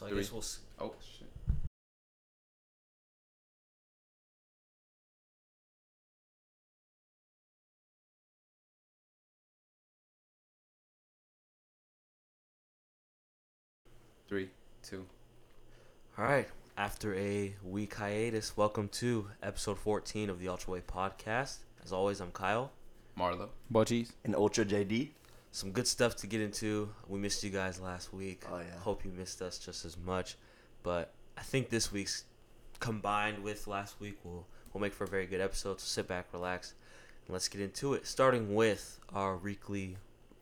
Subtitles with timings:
[0.00, 0.22] So I Three.
[0.22, 0.40] guess we'll.
[0.40, 1.28] s- Oh shit.
[14.28, 14.50] Three,
[14.82, 15.06] two.
[16.18, 16.48] All right.
[16.76, 21.58] After a week hiatus, welcome to episode 14 of the Ultra Way podcast.
[21.84, 22.70] As always, I'm Kyle.
[23.18, 23.48] Marlo.
[23.72, 24.12] Bochis.
[24.24, 25.10] And Ultra JD.
[25.52, 26.90] Some good stuff to get into.
[27.08, 28.44] We missed you guys last week.
[28.50, 28.78] Oh, yeah.
[28.80, 30.36] Hope you missed us just as much.
[30.82, 32.24] But I think this week's
[32.78, 35.80] combined with last week will will make for a very good episode.
[35.80, 36.74] So sit back, relax,
[37.26, 38.06] and let's get into it.
[38.06, 39.96] Starting with our weekly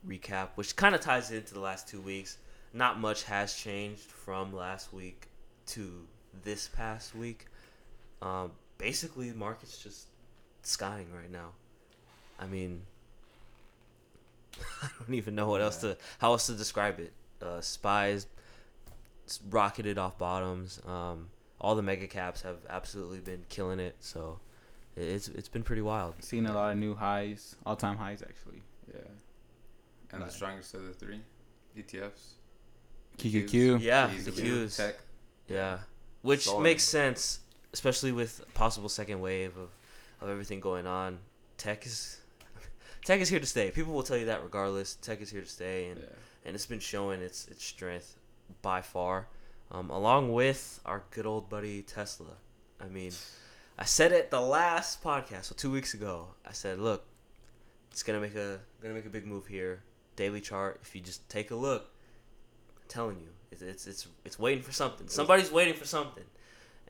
[0.07, 2.37] recap, which kind of ties into the last two weeks.
[2.71, 5.27] Not much has changed from last week
[5.67, 6.05] to
[6.43, 7.47] this past week.
[8.21, 10.07] Um, basically, the market's just
[10.61, 11.53] skying right now.
[12.39, 12.83] I mean,
[14.83, 17.13] I don't even know what else to how else to describe it.
[17.41, 18.27] Uh, spies
[19.49, 20.81] rocketed off bottoms.
[20.87, 21.29] Um,
[21.61, 23.95] all the mega caps have absolutely been killing it.
[23.99, 24.39] So
[24.95, 26.15] it- it's it's been pretty wild.
[26.23, 28.61] Seen a lot of new highs, all time highs actually.
[28.93, 29.01] Yeah.
[30.11, 31.21] And the strongest of the three
[31.77, 32.33] ETFs.
[33.17, 33.81] QQQ.
[33.81, 34.77] Yeah, Qs, the Q, Qs.
[34.77, 34.95] Tech.
[35.47, 35.79] Yeah,
[36.21, 36.63] which Solid.
[36.63, 37.39] makes sense,
[37.73, 39.69] especially with possible second wave of,
[40.21, 41.19] of everything going on.
[41.57, 42.18] Tech is
[43.09, 43.71] tech is here to stay.
[43.71, 44.93] People will tell you that regardless.
[44.93, 46.09] Tech is here to stay, and Yeah.
[46.45, 48.19] and it's been showing its its strength
[48.61, 49.27] by far,
[49.71, 52.37] um, along with our good old buddy Tesla.
[52.79, 53.13] I mean,
[53.79, 56.35] I said it the last podcast, so two weeks ago.
[56.45, 57.03] I said, look,
[57.91, 59.81] it's gonna make a gonna make a big move here.
[60.15, 60.79] Daily chart.
[60.83, 61.89] If you just take a look,
[62.77, 65.07] I'm telling you, it's it's it's, it's waiting for something.
[65.07, 66.25] Somebody's waiting for something.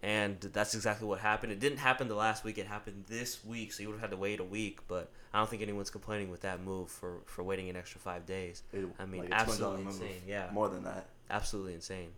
[0.02, 1.52] And that's exactly what happened.
[1.52, 2.58] It didn't happen the last week.
[2.58, 4.80] It happened this week, so you would have had to wait a week.
[4.88, 8.26] But I don't think anyone's complaining with that move for, for waiting an extra five
[8.26, 8.64] days.
[8.72, 9.94] It- I mean, like a $200 absolutely move.
[9.96, 10.22] insane.
[10.26, 11.08] Yeah, More than that.
[11.30, 12.12] absolutely insane.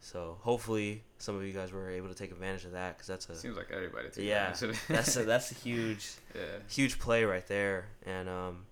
[0.00, 3.28] So hopefully some of you guys were able to take advantage of that because that's
[3.28, 4.08] a Seems like everybody.
[4.10, 4.80] took yeah advantage of it.
[4.94, 6.40] that's a that's a huge yeah.
[6.68, 8.64] huge play right there and um,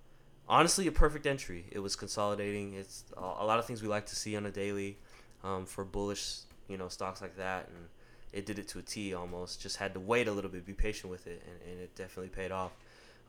[0.49, 1.63] honestly a perfect entry.
[1.71, 2.73] It was consolidating.
[2.73, 4.97] It's a a lot of things we like to see on a daily
[5.41, 7.87] um, for bullish you know stocks like that and
[8.33, 9.61] it did it to a T almost.
[9.61, 12.29] Just had to wait a little bit, be patient with it, and, and it definitely
[12.29, 12.71] paid off.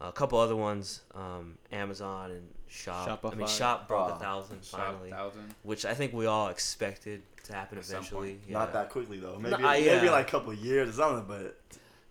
[0.01, 3.25] a couple other ones, um, Amazon and Shop.
[3.25, 5.55] I mean, Shop broke a Oh, thousand Shop finally, thousand.
[5.63, 8.39] which I think we all expected to happen At some eventually.
[8.49, 8.59] Yeah.
[8.59, 9.39] Not that quickly though.
[9.39, 10.11] Maybe uh, maybe yeah.
[10.11, 11.57] like a couple years or something, but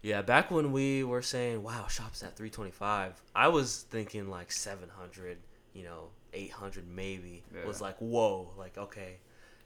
[0.01, 5.37] Yeah, back when we were saying, "Wow, Shop's at 325," I was thinking like 700,
[5.73, 7.43] you know, 800 maybe.
[7.53, 7.65] Yeah.
[7.65, 9.17] Was like, "Whoa!" Like, okay,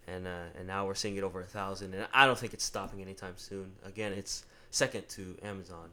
[0.08, 2.64] and uh, and now we're seeing it over a thousand, and I don't think it's
[2.64, 3.74] stopping anytime soon.
[3.84, 5.90] Again, it's second to Amazon.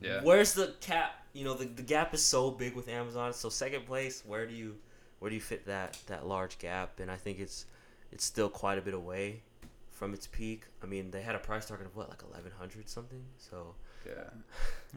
[0.00, 0.20] Yeah.
[0.22, 1.24] Where's the cap?
[1.32, 3.32] You know, the, the gap is so big with Amazon.
[3.32, 4.76] So second place, where do you
[5.18, 7.00] where do you fit that that large gap?
[7.00, 7.66] And I think it's
[8.12, 9.42] it's still quite a bit away
[9.90, 10.64] from its peak.
[10.82, 13.24] I mean, they had a price target of what, like 1100 something.
[13.38, 13.74] So
[14.06, 14.12] Yeah.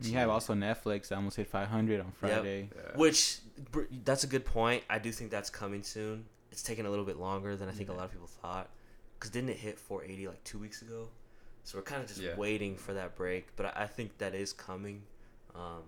[0.01, 2.69] You have also Netflix that almost hit 500 on Friday.
[2.75, 2.97] Yeah.
[2.97, 3.39] Which
[4.03, 4.83] that's a good point.
[4.89, 6.25] I do think that's coming soon.
[6.51, 8.69] It's taking a little bit longer than I think a lot of people thought.
[9.19, 11.09] Cause didn't it hit 480 like two weeks ago?
[11.63, 12.35] So we're kind of just Yeah.
[12.37, 13.55] waiting for that break.
[13.55, 15.03] But I, I think that is coming.
[15.53, 15.83] Um,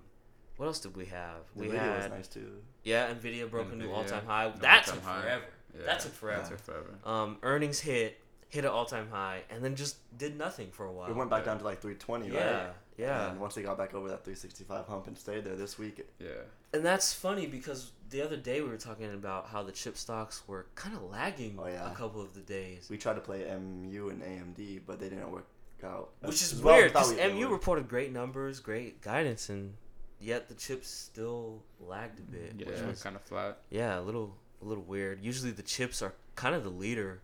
[0.58, 1.38] what else did we have?
[1.56, 2.62] the we video had was nice too.
[2.84, 4.48] yeah, Nvidia broke a new all-time high.
[4.50, 5.22] new That all-time took high.
[5.22, 5.44] forever.
[5.80, 5.86] Yeah.
[5.86, 6.42] That took forever.
[6.42, 6.94] That took forever.
[7.06, 8.18] Um, earnings hit
[8.50, 11.10] hit an all-time high and then just did nothing for a while.
[11.10, 12.74] It went back down to like 320, yeah, right?
[12.98, 13.32] yeah.
[13.32, 16.32] And once they got back over that 365 hump and stayed there this week, Yeah.
[16.74, 20.44] And that's funny because the other day we were talking about how the chip stocks
[20.48, 21.92] were kind of lagging Oh, yeah.
[21.92, 25.32] a couple of the days, we tried to play MU and AMD, but they didn't
[25.32, 25.48] work
[25.84, 26.10] out.
[26.22, 27.52] which is well weird because we- MU would.
[27.54, 29.74] reported great numbers, great guidance, and
[30.20, 32.54] yet the chips still lagged a bit.
[32.58, 32.68] Yeah.
[32.68, 33.58] which was Kind of flat.
[33.70, 35.24] yeah, a little a little weird.
[35.24, 37.22] Usually the chips are kind of the leader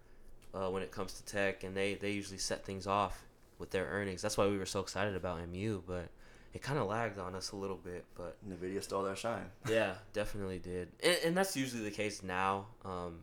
[0.56, 3.26] uh, when it comes to tech, and they they usually set things off
[3.60, 4.22] with their earnings.
[4.24, 6.08] That's why we were so excited about MU, but
[6.54, 8.38] it kind of lagged on us a little bit, but.
[8.50, 9.46] Nvidia stole their shine.
[9.70, 12.68] Yeah, definitely did, and, and that's usually the case now.
[12.86, 13.20] Um,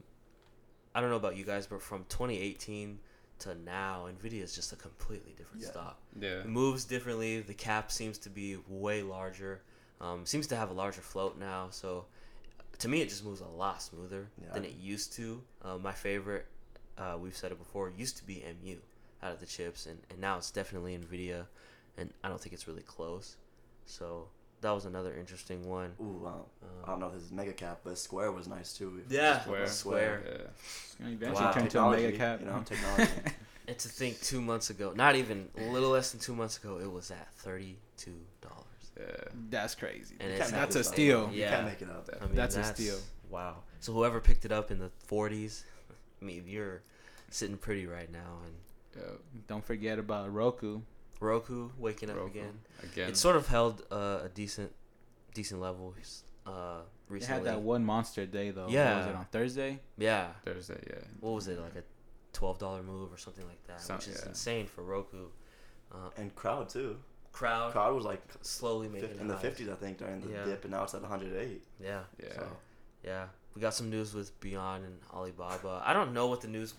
[0.95, 2.99] I don't know about you guys, but from 2018
[3.41, 5.71] to now, Nvidia is just a completely different Yeah.
[5.71, 5.99] stock.
[6.21, 6.41] Yeah.
[6.41, 7.41] It moves differently.
[7.41, 9.61] The cap seems to be way larger.
[10.01, 11.69] Um, seems to have a larger float now.
[11.71, 12.05] So,
[12.79, 14.53] to me, it just moves a lot smoother Yeah.
[14.53, 15.43] than it used to.
[15.63, 16.47] Uh, my favorite,
[16.97, 18.77] uh, we've said it before, used to be MU
[19.23, 21.47] out of the chips, and, and now it's definitely Nvidia,
[21.99, 23.37] and I don't think it's really close.
[23.87, 24.29] So
[24.61, 25.93] that was another interesting one.
[26.01, 26.47] Ooh, wow.
[26.63, 29.03] I Um, don't know if this is mega cap, but Square was nice too.
[29.09, 29.67] Yeah, Square.
[29.69, 30.23] Square.
[30.27, 30.33] Yeah.
[30.33, 31.53] It's gonna eventually Wow.
[31.53, 32.41] turn to a mega cap.
[32.41, 33.11] You know, technology.
[33.67, 36.79] And to think two months ago, not even a little less than two months ago,
[36.81, 38.91] it was at thirty-two dollars.
[39.01, 39.05] Yeah.
[39.49, 40.17] That's crazy.
[40.21, 40.85] And You it's That's a up.
[40.85, 41.31] steal.
[41.33, 42.11] You can't make it up.
[42.21, 42.99] I mean, That's a steal.
[43.31, 43.63] Wow.
[43.81, 45.65] So whoever picked it up in the forties,
[46.21, 46.83] I mean, you're
[47.31, 48.55] sitting pretty right now, and
[48.97, 49.17] Yeah.
[49.49, 50.83] Don't forget about Roku.
[51.25, 52.31] Roku waking up Roku.
[52.39, 52.61] again.
[52.83, 53.09] Again.
[53.11, 54.73] It sort of held uh, a decent,
[55.35, 55.95] decent level
[56.47, 56.51] uh,
[57.09, 57.35] They recently.
[57.35, 58.63] had that one monster day though.
[58.63, 59.09] What was Yeah.
[59.11, 59.81] it on Thursday?
[59.99, 60.29] Yeah.
[60.45, 60.81] Thursday.
[60.87, 61.03] Yeah.
[61.21, 61.85] What was it like a
[62.33, 64.29] twelve dollar move or something like that, Some- which is yeah.
[64.29, 65.27] insane for Roku.
[65.93, 66.99] Uh, And crowd too.
[67.33, 70.45] crowd Crowd was like slowly making fif- in the fifties, I think, during the Yeah.
[70.45, 71.63] dip, and now it's at 108.
[71.81, 72.05] Yeah.
[72.23, 72.33] Yeah.
[72.35, 72.47] So
[73.03, 75.83] Yeah, we got some news with Beyond and Alibaba.
[75.85, 76.75] I don't know what the news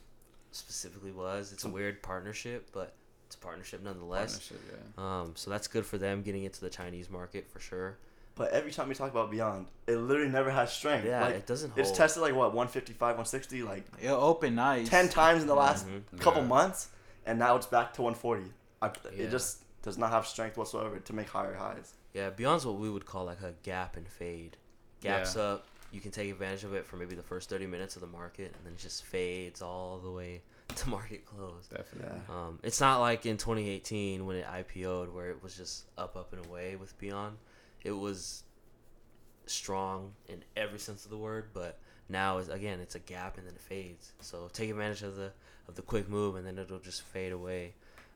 [0.51, 1.51] specifically was.
[1.53, 2.95] It's a weird partnership, but
[3.35, 4.37] it's a partnership nonetheless.
[4.49, 4.61] Partnership,
[4.97, 5.21] yeah.
[5.21, 7.97] Um, so that's good for them getting into the Chinese market for sure.
[8.35, 11.05] But every time we talk about Beyond, it literally never has strength.
[11.05, 11.79] Yeah, like, it doesn't hold.
[11.87, 14.89] it's tested like what 155, 160, like It opened nice.
[14.89, 16.19] 10 times in the last Mhm.
[16.19, 16.47] couple Yeah.
[16.47, 16.89] months,
[17.25, 18.51] and now it's back to 140.
[18.81, 19.23] I, Yeah.
[19.25, 21.93] It just does not have strength whatsoever to make higher highs.
[22.13, 24.57] Yeah, Beyond's what we would call like a gap and fade.
[25.01, 25.41] Gaps Yeah.
[25.43, 28.07] up, you can take advantage of it for maybe the first thirty minutes of the
[28.07, 30.41] market, and then it just fades all the way
[30.75, 31.67] to market close.
[31.69, 32.19] Definitely.
[32.27, 32.35] Yeah.
[32.35, 36.33] Um, it's not like in 2018 when it IPO'd where it was just up, up
[36.33, 37.37] and away with Beyond.
[37.83, 38.43] It was
[39.45, 41.77] strong in every sense of the word, but
[42.09, 44.13] now is again it's a gap and then it fades.
[44.21, 45.31] So take advantage of the
[45.67, 47.73] of the quick move and then it'll just fade away.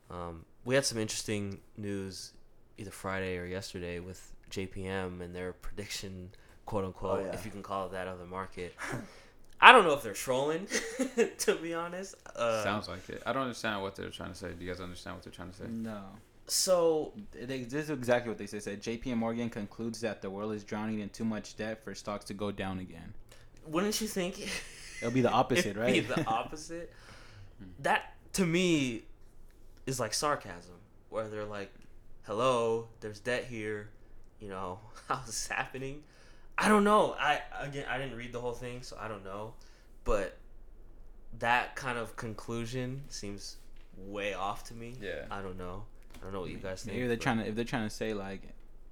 [0.09, 2.33] Um, we had some interesting news
[2.77, 6.29] either Friday or yesterday with JPM and their prediction,
[6.65, 7.33] quote unquote, Oh, yeah.
[7.33, 8.73] if you can call it that, of the market.
[9.61, 10.67] I don't know if they're trolling,
[11.39, 12.15] to be honest.
[12.35, 13.21] Uh, Sounds like it.
[13.25, 14.51] I don't understand what they're trying to say.
[14.57, 15.65] Do you guys understand what they're trying to say?
[15.67, 16.01] No.
[16.47, 18.63] so They, this is exactly what they said.
[18.63, 22.25] Said JP Morgan concludes that the world is drowning in too much debt for stocks
[22.25, 23.13] to go down again.
[23.67, 24.49] wouldn't you think
[25.01, 25.93] It'll be the opposite, it'd right?
[25.93, 26.93] Be the opposite.
[27.79, 29.03] that to me
[29.85, 30.75] is like sarcasm,
[31.09, 31.71] where they're like,
[32.23, 33.89] "Hello, there's debt here.
[34.39, 36.03] You know how's this happening?"
[36.61, 37.15] I don't know.
[37.19, 39.53] I again, I didn't read the whole thing, so I don't know.
[40.03, 40.37] But
[41.39, 43.57] that kind of conclusion seems
[43.97, 44.95] way off to me.
[45.01, 45.25] Yeah.
[45.31, 45.83] I don't know.
[46.19, 46.95] I don't know what you guys think.
[46.97, 48.41] Maybe they're trying to if they're trying to say like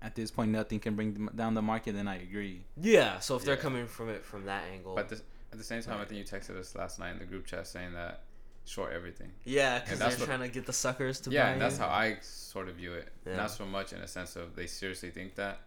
[0.01, 2.63] at this point nothing can bring them down the market, then I agree.
[2.81, 3.19] Yeah.
[3.19, 5.21] So if they're coming from it from that angle, But this,
[5.51, 7.67] at the same time, I think you texted us last night in the group chat
[7.67, 8.21] saying that
[8.65, 9.31] short everything.
[9.45, 11.87] yeah, because they're what- trying to get the suckers to yeah, buy and that's how
[11.87, 13.07] I sort of view it.
[13.25, 13.37] Yeah.
[13.37, 15.59] Not so much in a sense of they seriously think that,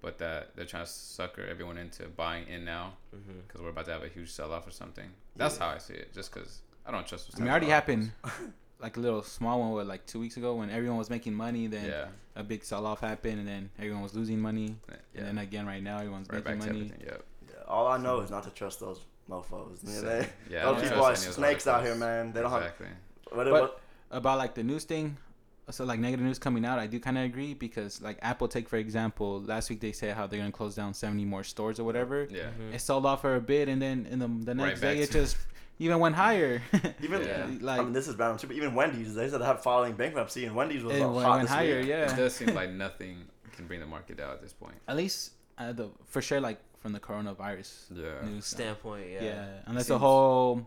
[0.00, 3.40] but that they're trying to sucker everyone into buying in now mm-hmm.
[3.46, 5.08] because we're about to have a huge sell off or something.
[5.36, 5.64] That's Yeah.
[5.64, 6.12] how I see it.
[6.14, 7.30] Just because I don't trust.
[7.34, 8.12] I mean, it already happened
[8.80, 11.66] like a little small one with like two weeks ago when everyone was making money.
[11.66, 12.06] Then Yeah,
[12.36, 14.76] a big sell off happened, and then everyone was losing money.
[14.88, 14.96] yeah.
[15.16, 16.84] And then again, right now everyone's right back making to money.
[16.86, 17.06] everything.
[17.06, 17.24] Yep.
[17.50, 19.84] Yeah, all I know is not to trust those mofos.
[19.84, 22.32] So, they, yeah, those people are any of those snakes out here, man.
[22.32, 22.86] They don't exactly.
[22.86, 23.36] have.
[23.36, 23.80] What, But- what,
[24.10, 25.18] About like the news thing,
[25.70, 28.68] so like negative news coming out, I do kind of agree because like Apple, take
[28.68, 31.84] for example, last week they said how they're gonna close down seventy more stores or
[31.84, 32.26] whatever.
[32.30, 32.50] Yeah.
[32.58, 32.74] Mhm.
[32.74, 35.10] It sold off for a bit, and then in the the next back day it
[35.10, 35.36] just
[35.78, 36.62] even went higher.
[37.02, 37.46] even Yeah.
[37.60, 39.94] like I mean, this is bad too, but even Wendy's, they said they have filing
[39.94, 41.88] bankruptcy, and Wendy's was it hot went, went this higher, week.
[41.88, 42.12] yeah.
[42.12, 44.76] It does seem like nothing can bring the market down at this point.
[44.88, 48.24] At least uh, the for sure, like from the coronavirus Yeah.
[48.28, 49.08] news standpoint.
[49.10, 49.46] Yeah, Yeah.
[49.66, 50.66] unless the whole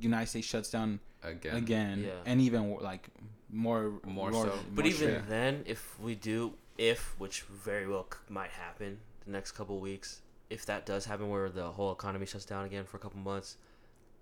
[0.00, 1.56] United States shuts down Again.
[1.56, 2.12] again, Yeah.
[2.24, 3.08] and even like
[3.52, 4.52] more More so.
[4.74, 5.28] But more even shit.
[5.28, 10.22] then, if we do, if which very well c- might happen the next couple weeks,
[10.50, 13.56] if that does happen, where the whole economy shuts down again for a couple months,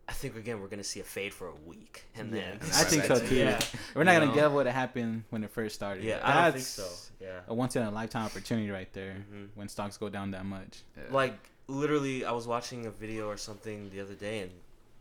[0.08, 2.84] I think again we're gonna see a fade for a week, and Yeah, then I
[2.84, 3.36] think so too.
[3.36, 3.60] Yeah,
[3.94, 4.34] we're not you gonna know?
[4.34, 6.02] get what happened when it first started.
[6.04, 6.88] yeah, I don't think so.
[7.20, 9.48] Yeah, A once in a lifetime opportunity right there Mhm.
[9.54, 10.82] when stocks go down that much.
[10.96, 11.04] Yeah.
[11.14, 14.50] like literally, I was watching a video or something the other day, and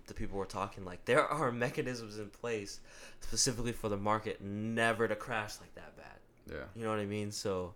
[0.09, 2.79] the people were talking like there are mechanisms in place
[3.21, 6.17] specifically for the market never to crash like that bad.
[6.51, 6.63] yeah.
[6.75, 7.31] You know what I mean?
[7.31, 7.73] So.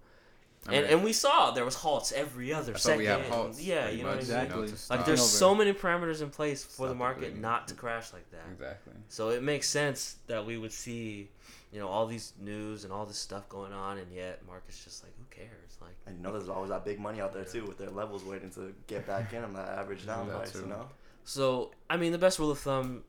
[0.66, 3.00] I and, mean, and we saw there was halts every other I second.
[3.00, 3.62] we have halts.
[3.62, 4.20] yeah, you know much.
[4.20, 4.56] Exactly.
[4.68, 7.42] to Like, stop- Like there's so many parameters in place for the the market bleeding.
[7.42, 8.46] not to crash like that.
[8.54, 8.94] Exactly.
[9.10, 11.30] So it makes sense that we would see,
[11.74, 15.04] you know, all these news and all this stuff going on, and yet market's just
[15.04, 15.50] like, who cares?
[15.82, 18.50] Like, I know, there's always that big money out there too, with their levels waiting
[18.52, 20.56] to get back in on that average down Yeah, price.
[20.56, 20.88] You know,
[21.24, 23.04] so I mean, the best rule of thumb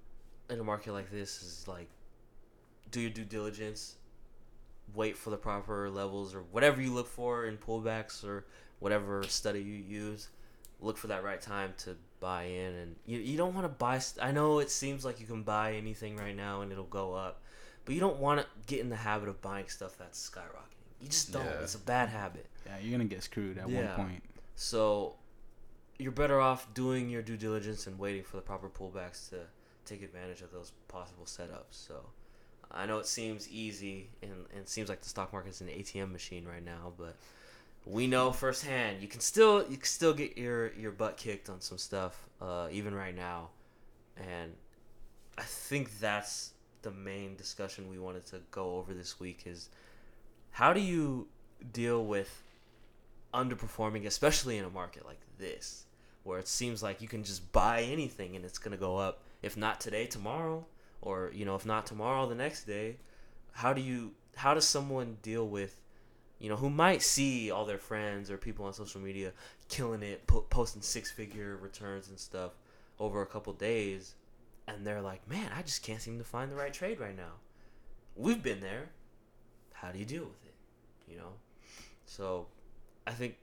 [0.51, 1.89] in a market like this is like,
[2.91, 3.97] do your due diligence,
[4.95, 8.45] wait for the proper levels or whatever you look for in pullbacks or
[8.81, 10.29] whatever study you use.
[10.81, 13.99] Look for that right time to buy in, and you, you don't want to buy.
[13.99, 17.15] St- I know it seems like you can buy anything right now and it'll go
[17.15, 17.41] up,
[17.85, 21.01] but you don't want to get in the habit of buying stuff that's skyrocketing.
[21.01, 21.45] You just don't.
[21.45, 21.61] Yeah.
[21.63, 22.47] It's a bad habit.
[22.67, 23.97] Yeah, you're gonna get screwed at Yeah.
[23.97, 24.23] one point.
[24.57, 25.15] So
[25.99, 29.37] you're better off doing your due diligence and waiting for the proper pullbacks to
[29.85, 31.71] take advantage of those possible setups.
[31.71, 32.07] So
[32.71, 36.11] I know it seems easy and, and it seems like the stock market's an ATM
[36.11, 37.17] machine right now, but
[37.87, 41.61] we know firsthand you can still you can still get your your butt kicked on
[41.61, 43.51] some stuff uh, even right now,
[44.17, 44.53] and
[45.37, 49.69] I think that's the main discussion we wanted to go over this week is
[50.51, 51.27] how do you
[51.73, 52.44] deal with
[53.35, 55.85] underperforming, especially in a market like this,
[56.23, 59.23] where it seems like you can just buy anything and it's gonna go up.
[59.43, 60.65] If not today, tomorrow,
[61.03, 62.97] or you know, if not tomorrow, the next day.
[63.53, 64.13] How do you?
[64.37, 65.81] How does someone deal with,
[66.39, 69.33] you know, who might see all their friends or people on social media
[69.69, 72.53] killing it, po- posting six-figure returns and stuff
[72.99, 74.15] over a couple days,
[74.67, 77.35] and they're like, "Man, I just can't seem to find the right trade right now."
[78.17, 78.91] We've been there.
[79.73, 80.55] How do you deal with it?
[81.11, 81.33] You know,
[82.07, 82.47] so
[83.07, 83.37] I think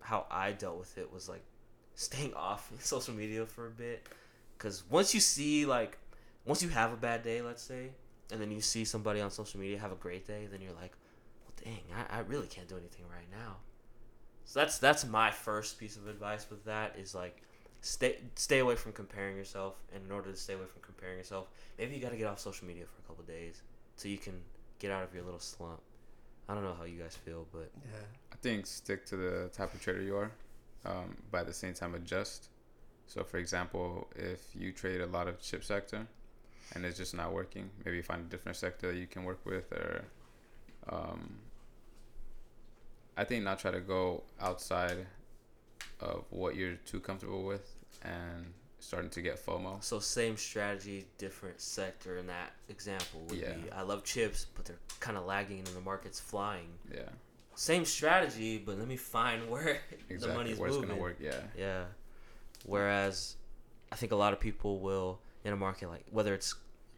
[0.00, 1.42] how I dealt with it was like
[1.94, 4.06] staying off social media for a bit,
[4.56, 5.98] because once you see like,
[6.44, 7.90] once you have a bad day, let's say,
[8.30, 10.92] and then you see somebody on social media have a great day, then you're like,
[11.44, 13.56] well, dang, I, I really can't do anything right now.
[14.44, 17.42] So that's that's my first piece of advice with that is like
[17.82, 19.74] stay stay away from comparing yourself.
[19.94, 22.40] And in order to stay away from comparing yourself maybe you got to get off
[22.40, 23.62] social media for a couple days
[23.96, 24.34] so you can
[24.78, 25.80] get out of your little slump
[26.48, 28.06] i don't know how you guys feel but Yeah.
[28.32, 30.30] I think stick to the type of trader you are,
[30.84, 32.50] um, but at the same time adjust.
[33.08, 36.06] So, for example, if you trade a lot of chip sector
[36.74, 39.72] and it's just not working, maybe find a different sector that you can work with,
[39.72, 40.04] or
[40.88, 41.38] um,
[43.16, 45.06] I think not try to go outside
[46.00, 49.82] of what you're too comfortable with and starting to get FOMO.
[49.82, 53.52] so same strategy different sector in that example would Yeah.
[53.54, 57.00] be i love chips but they're kind of lagging and the market's flying Yeah,
[57.56, 60.36] same strategy but let me find where the exactly.
[60.36, 61.16] money's Where it's gonna work.
[61.20, 61.84] Yeah, Yeah.
[62.64, 63.36] Whereas
[63.92, 66.54] I think a lot of people will in a market like whether it's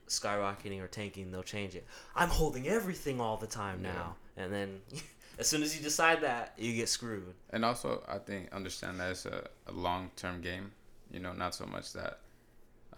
[0.09, 1.87] skyrocketing or tanking, they'll change it.
[2.17, 3.93] I'm holding everything all the time Yeah.
[3.93, 4.17] now.
[4.37, 4.81] And then
[5.39, 7.35] as soon as you decide that, you get screwed.
[7.51, 10.73] And also, I think understand that it's a, a long term game.
[11.11, 12.21] You know, not so much that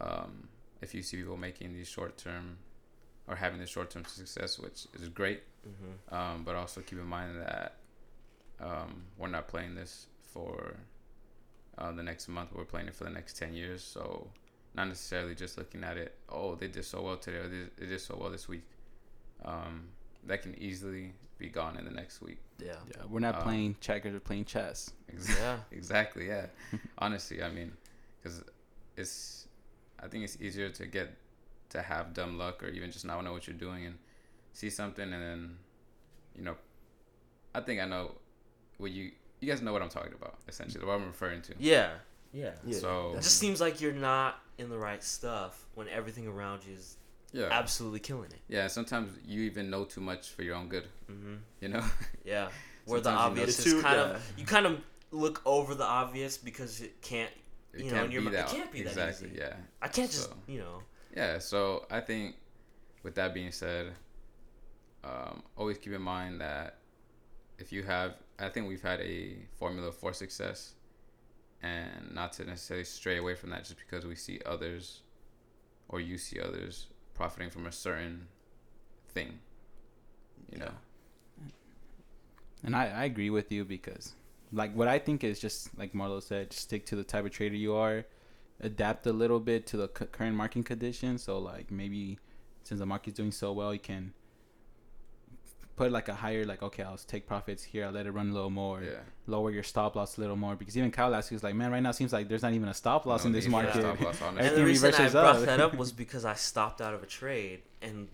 [0.01, 0.49] um,
[0.81, 2.59] if you see people making these short term
[3.29, 7.07] or having the short term success, which is great, hmm um, but also keep in
[7.07, 7.77] mind that
[8.61, 10.77] um, we're not playing this for
[11.79, 12.51] uh, the next month.
[12.55, 13.83] We're playing it for the next ten years.
[13.83, 14.29] So
[14.75, 16.15] not necessarily just looking at it.
[16.29, 18.65] Oh, they did so well today, or they, they did so well this week.
[19.45, 19.89] Um,
[20.27, 22.39] that can easily be gone in the next week.
[22.59, 22.75] Yeah.
[22.89, 24.13] Yeah, we're not Um, playing checkers.
[24.13, 24.93] We're playing chess.
[25.13, 25.59] Ex- Yeah.
[25.73, 26.47] exactly yeah
[26.99, 27.73] honestly i mean
[28.23, 28.43] because
[28.97, 29.49] it's
[30.03, 31.11] i think it's easier to get
[31.71, 33.97] to have dumb luck or even just not know what you're doing and
[34.53, 35.57] see something and then
[36.37, 36.55] you know
[37.55, 38.13] i think i know
[38.79, 39.11] what you
[39.41, 41.91] you guys know what i'm talking about essentially what i'm referring to Yeah.
[42.35, 42.53] Yeah.
[42.67, 42.79] Yeah.
[42.79, 46.75] So- It just seems like you're not in the right stuff when everything around you
[46.75, 46.97] is
[47.33, 48.41] yeah absolutely killing it.
[48.49, 51.35] yeah sometimes you even know too much for your own good Mm-hmm.
[51.61, 51.85] you know
[52.25, 52.49] Yeah.
[52.85, 54.17] Where the Sometimes you know obvious is two- kind yeah.
[54.17, 57.42] of you kind of look over the obvious because it can't it
[57.81, 59.39] You know, can't in your be mi- it can't be that exactly easy.
[59.39, 60.83] yeah I can't just So- you know
[61.17, 62.37] Yeah, so I think
[63.03, 63.93] with that being said,
[65.05, 66.79] um, always keep in mind that
[67.59, 70.75] if you have, I think we've had a formula for success,
[71.63, 75.03] and not to necessarily stray away from that just because we see others,
[75.89, 78.29] or you see others profiting from a certain
[79.15, 79.39] thing.
[80.51, 80.73] You know.
[82.65, 84.15] And I, I agree with you because,
[84.53, 87.31] like, what I think is just like Marlo said, just stick to the type of
[87.31, 88.05] trader you are,
[88.61, 91.23] adapt a little bit to the cu- current market conditions.
[91.23, 92.19] So, like, maybe
[92.63, 94.13] since the market's doing so well, you can
[95.75, 98.33] put like a higher, like, okay, I'll take profits here, I'll let it run a
[98.33, 98.99] little more, Yeah.
[99.27, 100.55] lower your stop loss a little more.
[100.55, 102.53] Because even Kyle last week was like, man, right now it seems like there's not
[102.53, 104.15] even a stop loss No in this need for a market.
[104.15, 104.39] stop loss.
[104.39, 105.45] And the reason I brought up.
[105.47, 108.09] that up was because I stopped out of a trade and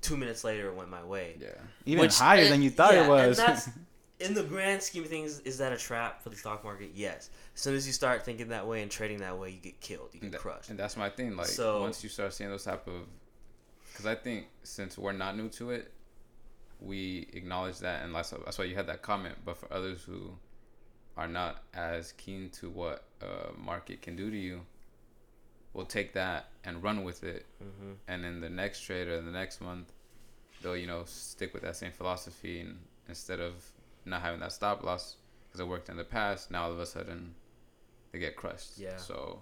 [0.00, 1.36] two minutes later it went my way.
[1.38, 1.48] Yeah.
[1.84, 3.38] Even Which- higher and- than you thought yeah, it was.
[3.38, 3.68] And that's,
[4.22, 6.90] in the grand scheme of things, is that a trap for the stock market?
[6.94, 7.30] Yes.
[7.54, 10.10] As soon as you start thinking that way and trading that way, you get killed.
[10.12, 10.70] You And, get that- crushed.
[10.70, 11.36] and that's my thing.
[11.36, 13.06] Like So- once you start seeing those type of,
[13.90, 15.92] because I think since we're not new to it,
[16.80, 19.36] we acknowledge that, and that's that's why you had that comment.
[19.44, 20.36] But for others who
[21.16, 24.62] are not as keen to what a market can do to you,
[25.74, 29.30] will take that and run with it, hmm and then the next trade or the
[29.30, 29.92] next month,
[30.62, 33.54] they'll you know stick with that same philosophy, and instead of
[34.04, 35.16] not having that stop loss
[35.48, 37.34] because it worked in the past, now all of a sudden
[38.12, 38.78] they get crushed.
[38.78, 38.96] Yeah.
[38.96, 39.40] So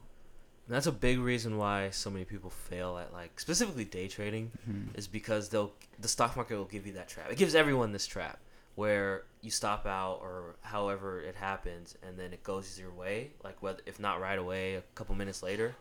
[0.66, 4.52] And that's a big reason why so many people fail at like specifically day trading
[4.68, 4.96] Mhm.
[4.96, 7.30] is because they'll the stock market will give you that trap.
[7.30, 8.38] It gives everyone this trap
[8.76, 13.60] where you stop out or however it happens and then it goes your way, like
[13.62, 15.74] whether if not right away, a couple minutes later,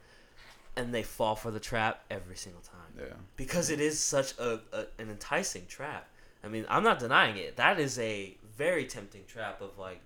[0.76, 3.14] and they fall for the trap every single time yeah.
[3.36, 6.08] because it is such a, a an enticing trap.
[6.44, 7.58] I mean, I'm not denying it.
[7.58, 10.02] That is a very tempting trap of like,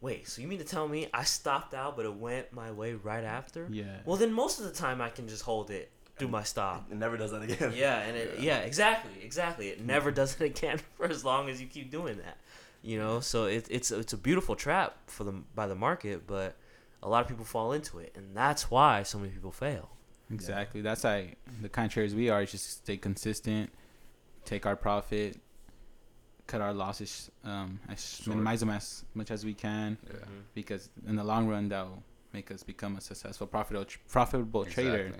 [0.00, 2.94] wait, so you mean to tell me I stopped out but it went my way
[2.94, 3.68] right after?
[3.70, 3.98] yeah.
[4.06, 6.86] Well, then most of the time I can just hold it do my stop.
[6.90, 7.72] It never does that again.
[7.74, 9.68] Yeah, and it, yeah, exactly, exactly.
[9.68, 12.38] It never does it again for as long as you keep doing that.
[12.82, 16.56] You know, so it, it's it's a beautiful trap for them by the market, but
[17.02, 19.90] a lot of people fall into it, and that's why so many people fail.
[20.32, 20.80] Exactly.
[20.80, 22.42] That's like the kind of traders we are.
[22.42, 23.70] Is just stay consistent,
[24.44, 25.38] take our profit,
[26.52, 28.28] cut our losses, um, as, Short.
[28.36, 30.12] minimize them as much as we can, Yeah.
[30.16, 30.42] Mhm.
[30.54, 32.02] because in the long run that will
[32.36, 35.12] make us become a successful, profitable, profitable trader.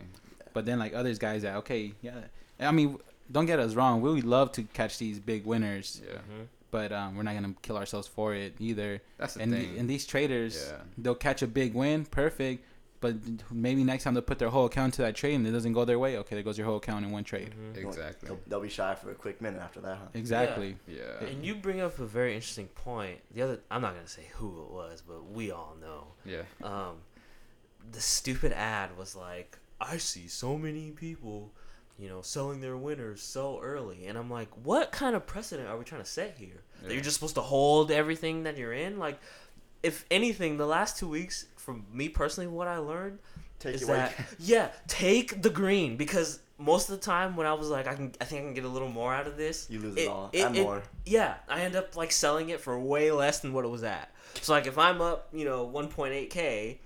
[0.55, 2.21] But then like others guys that okay, yeah.
[2.61, 2.99] I mean,
[3.35, 3.95] don't get us wrong.
[4.03, 6.19] We would love to catch these big winners, Yeah.
[6.19, 6.47] Mhm.
[6.71, 9.01] but um, we're not gonna kill ourselves for it either.
[9.17, 9.79] That's the And thing.
[9.79, 10.83] and these traders, yeah.
[10.99, 12.59] they'll catch a big win, perfect.
[13.03, 13.17] But
[13.51, 15.85] maybe next time they'll put their whole account to that trade and it doesn't go
[15.85, 16.17] their way.
[16.19, 17.53] Okay, there goes your whole account in one trade.
[17.55, 17.77] Mhm.
[17.77, 18.29] Exactly.
[18.29, 20.07] They'll, they'll be shy for a quick minute after that, huh?
[20.15, 20.77] Exactly.
[20.89, 21.23] Yeah.
[21.29, 23.19] And you bring up a very interesting point.
[23.35, 26.07] The other, I'm not gonna say who it was, but we all know.
[26.25, 26.43] Yeah.
[26.63, 26.97] um,
[27.91, 31.51] the stupid ad was like, I see so many people,
[31.99, 34.07] you know, selling their winners so early.
[34.07, 36.63] And I'm like, what kind of precedent are we trying to set here?
[36.83, 39.01] That you're just supposed to hold everything that you're in?
[39.01, 39.19] Like,
[39.83, 43.19] if anything, the last two weeks, from me personally, what I learned
[43.59, 45.97] Take is that, yeah, take the green.
[45.97, 48.55] Because most of the time when I was like, I can, I think I can
[48.55, 49.67] get a little more out of this.
[49.71, 50.83] You lose it, It- all it- and it- more.
[51.07, 54.13] Yeah, I end up like selling it for way less than what it was at.
[54.41, 56.79] So like if I'm up, you know, 1.8k,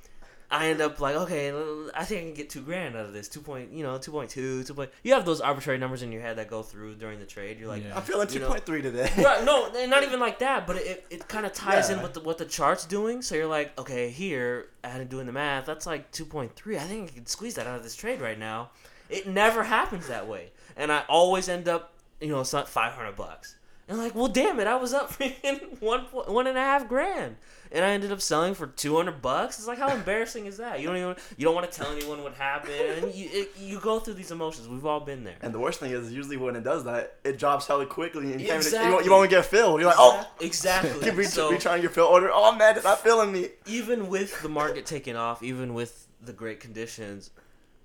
[0.51, 1.49] I end up like okay,
[1.95, 3.29] I think I can get two grand out of this.
[3.29, 4.75] Two point, you know, 2.2, 2.
[4.75, 7.59] Point, you have those arbitrary numbers in your head that go through during the trade.
[7.59, 7.97] You're like, Yeah.
[7.97, 9.11] I'm feeling You know- 2.3 today.
[9.25, 12.21] right, no, not even like that, but it, it kind of ties in with the,
[12.21, 13.23] what the chart's doing.
[13.23, 16.77] So you're like, okay, here, and doing the math, that's like 2.3.
[16.79, 18.71] I think I can squeeze that out of this trade right now.
[19.11, 23.17] It never happens that way, and I always end up, you know, it's not 500
[23.17, 23.56] bucks.
[23.89, 26.89] And like, well, damn it, I was up freaking one po- one and a half
[26.89, 27.37] grand,
[27.71, 29.59] and I ended up selling for 200 bucks.
[29.59, 30.81] It's like, how embarrassing is that?
[30.81, 33.79] You don't even you don't want to tell anyone what happened, and you it, you
[33.79, 34.67] go through these emotions.
[34.67, 35.37] We've all been there.
[35.41, 38.41] And the worst thing is, usually when it does that, it drops hella quickly, and
[38.41, 38.93] you can't even, you, Exactly.
[38.93, 39.79] won't, you won't get filled.
[39.81, 41.01] You're like, oh, exactly.
[41.05, 42.29] keep re- so, retrying your fill order.
[42.33, 43.51] Oh man, it's not filling me.
[43.67, 47.31] even with the market taking off, even with the great conditions,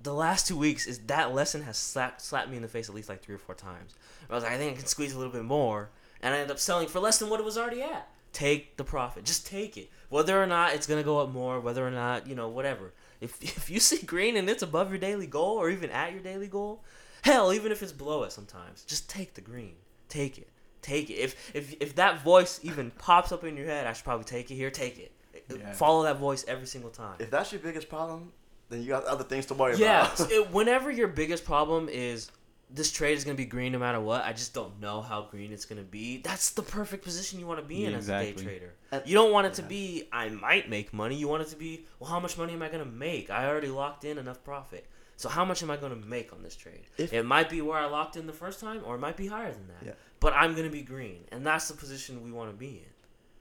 [0.03, 2.95] the last two weeks is that lesson has slapped slapped me in the face at
[2.95, 3.95] least like three or four times.
[4.29, 5.89] I was like, I think I can squeeze a little bit more,
[6.21, 8.09] and I end up selling for less than what it was already at.
[8.33, 9.89] Take the profit, just take it.
[10.09, 12.93] Whether or not it's gonna go up more, whether or not you know whatever.
[13.19, 16.21] If if you see green and it's above your daily goal or even at your
[16.21, 16.83] daily goal,
[17.23, 19.75] hell, even if it's below it sometimes, just take the green.
[20.09, 20.49] Take it.
[20.81, 21.15] Take it.
[21.15, 24.49] If if if that voice even pops up in your head, I should probably take
[24.49, 24.71] it here.
[24.71, 25.11] Take it.
[25.49, 25.73] Yeah.
[25.73, 27.15] Follow that voice every single time.
[27.19, 28.31] If that's your biggest problem,
[28.71, 30.11] then you got other things to worry Yeah.
[30.13, 30.31] about.
[30.31, 32.31] it, whenever your biggest problem is
[32.73, 35.51] this trade is gonna be green no matter what, I just don't know how green
[35.51, 36.17] it's gonna be.
[36.21, 38.73] That's the perfect position you want to be in Yeah, as a day trader.
[38.91, 41.15] And- You don't want it to be I might make money.
[41.15, 43.29] You want it to be well, how much money am I gonna make?
[43.29, 44.87] I already locked in enough profit.
[45.17, 46.85] So how much am I gonna make on this trade?
[46.97, 49.27] If- it might be where I locked in the first time, or it might be
[49.27, 49.85] higher than that.
[49.85, 49.91] Yeah.
[50.21, 52.90] But I'm gonna be green, and that's the position we want to be in.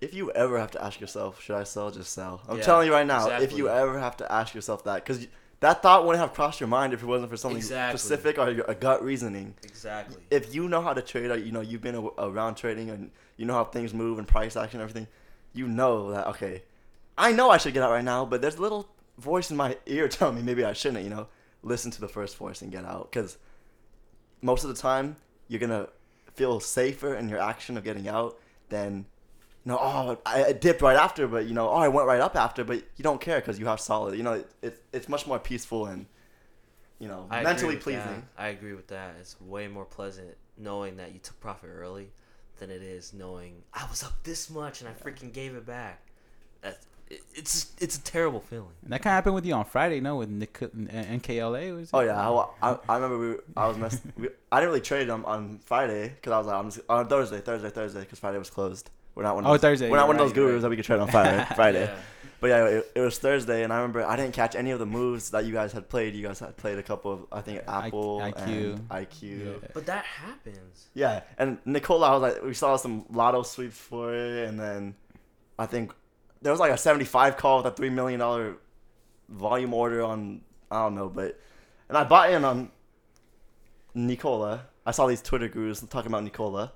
[0.00, 1.90] If you ever have to ask yourself, should I sell?
[1.90, 2.40] Just sell.
[2.48, 5.26] I'm Yeah, telling you right now, if you ever have to ask yourself that, because
[5.60, 7.98] that thought wouldn't have crossed your mind if it wasn't for something Exactly.
[7.98, 9.54] specific or a gut reasoning.
[9.62, 10.22] Exactly.
[10.30, 13.10] If you know how to trade, or you know you've been a- around trading and
[13.36, 15.06] you know how things move and price action and everything,
[15.52, 16.62] you know that okay,
[17.18, 19.76] I know I should get out right now, but there's a little voice in my
[19.86, 21.04] ear telling me maybe I shouldn't.
[21.04, 21.26] You know,
[21.62, 23.36] listen to the first voice and get out because
[24.40, 25.16] most of the time
[25.48, 25.88] you're gonna
[26.32, 28.38] feel safer in your action of getting out
[28.70, 29.04] than
[29.64, 32.20] you know oh I, I dipped right after but you know oh I went right
[32.20, 35.08] up after but you don't care because you have solid you know it, it, it's
[35.08, 36.06] much more peaceful and
[36.98, 38.22] you know I mentally pleasing that.
[38.42, 39.16] I agree with that.
[39.20, 42.10] It's way more pleasant knowing that you took profit early
[42.58, 46.02] than it is knowing I was up this much and I freaking gave it back.
[46.60, 48.72] That's it, it's it's a terrible feeling.
[48.82, 50.16] And that kind of happened with you on Friday, no?
[50.16, 51.88] With Nick, NKLA was.
[51.88, 51.90] it?
[51.94, 54.80] oh yeah I, I, I remember we were, I was messed we, I didn't really
[54.82, 58.18] trade them on Friday because I was like I'm just, on Thursday Thursday Thursday because
[58.18, 60.22] Friday was closed we're not one of Oh, those, Thursday, we're not you're one of
[60.26, 60.60] those gurus right.
[60.62, 61.96] that we could trade on Friday Friday Yeah.
[62.40, 64.86] But yeah, it, it was Thursday, and I remember I didn't catch any of the
[64.86, 66.14] moves that you guys had played.
[66.14, 68.46] You guys had played a couple of, I think, I- Apple IQ.
[68.46, 69.22] and IQ.
[69.22, 69.44] Yeah.
[69.62, 69.68] Yeah.
[69.74, 70.86] But that happens.
[70.94, 74.94] Yeah, and Nikola, I was like, we saw some lotto sweeps for it, and then
[75.58, 75.92] I think
[76.40, 78.56] there was like a 75 call with a $3 million
[79.28, 81.38] volume order on, I don't know, but,
[81.90, 82.70] and I bought in on
[83.94, 84.62] Nikola.
[84.86, 86.72] I saw these Twitter gurus talking about Nikola.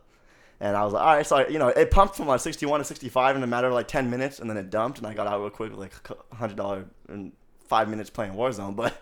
[0.61, 2.81] And I was like, all right, so I, you know, it pumped from like 61
[2.81, 5.13] to 65 in a matter of like 10 minutes, and then it dumped, and I
[5.15, 5.93] got out real quick with like
[6.33, 7.33] hundred dollar in
[7.69, 8.77] five minutes playing Warzone.
[8.77, 8.97] But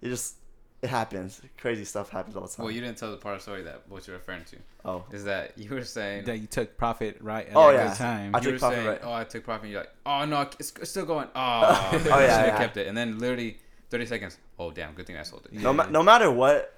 [0.00, 0.36] it just
[0.80, 1.40] it happens.
[1.56, 2.64] Crazy stuff happens all the time.
[2.64, 5.04] Well, you didn't tell the part of the story that what you're referring to oh,
[5.10, 6.24] is that you were saying.
[6.26, 7.88] That you took profit right at Oh, the yeah.
[7.88, 8.34] right time.
[8.34, 9.00] I you took profit, saying, right.
[9.02, 9.64] oh, I took profit.
[9.64, 11.28] And you're like, oh no, it's, it's still going.
[11.34, 12.58] Oh, oh I yeah, should have yeah.
[12.58, 12.86] kept it.
[12.86, 13.58] And then literally
[13.90, 14.38] 30 seconds.
[14.58, 15.52] Oh damn, good thing I sold it.
[15.54, 15.62] Yeah.
[15.62, 16.74] No, ma- no matter what,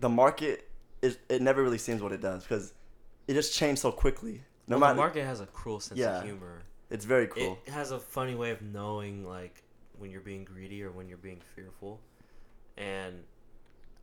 [0.00, 0.68] the market
[1.00, 2.74] is it never really seems what it does because
[3.28, 4.42] it just changed so quickly.
[4.66, 6.18] No well, matter, the market has a cruel sense Yeah.
[6.18, 6.62] of humor.
[6.90, 7.58] it's very cool.
[7.66, 9.62] It has a funny way of knowing like
[9.98, 12.00] when you're being greedy or when you're being fearful.
[12.76, 13.22] And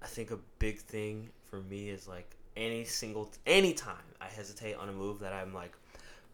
[0.02, 4.76] I think a big thing for me is like any single any time I hesitate
[4.76, 5.74] on a move that I'm like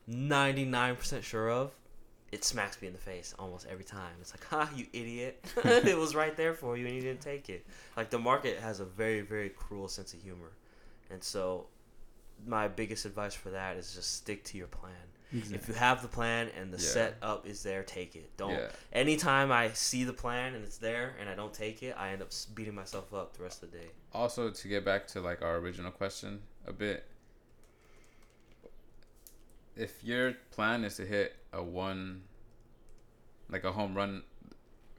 [0.09, 1.71] 99% sure of,
[2.31, 4.13] it smacks me in the face almost every time.
[4.21, 5.43] It's like, "Ha, you idiot.
[5.65, 7.65] it was right there for you and you didn't take it."
[7.97, 10.51] Like the market has a very very cruel sense of humor.
[11.09, 11.67] And so
[12.45, 14.93] my biggest advice for that is just stick to your plan.
[15.33, 16.89] If you have the plan and the Yeah.
[16.89, 18.35] setup is there, take it.
[18.35, 18.51] Don't.
[18.51, 18.69] Yeah.
[18.91, 22.21] Anytime I see the plan and it's there and I don't take it, I end
[22.21, 23.91] up beating myself up the rest of the day.
[24.13, 27.05] Also, to get back to like our original question a bit,
[29.75, 32.23] if your plan is to hit a one,
[33.49, 34.23] like a home run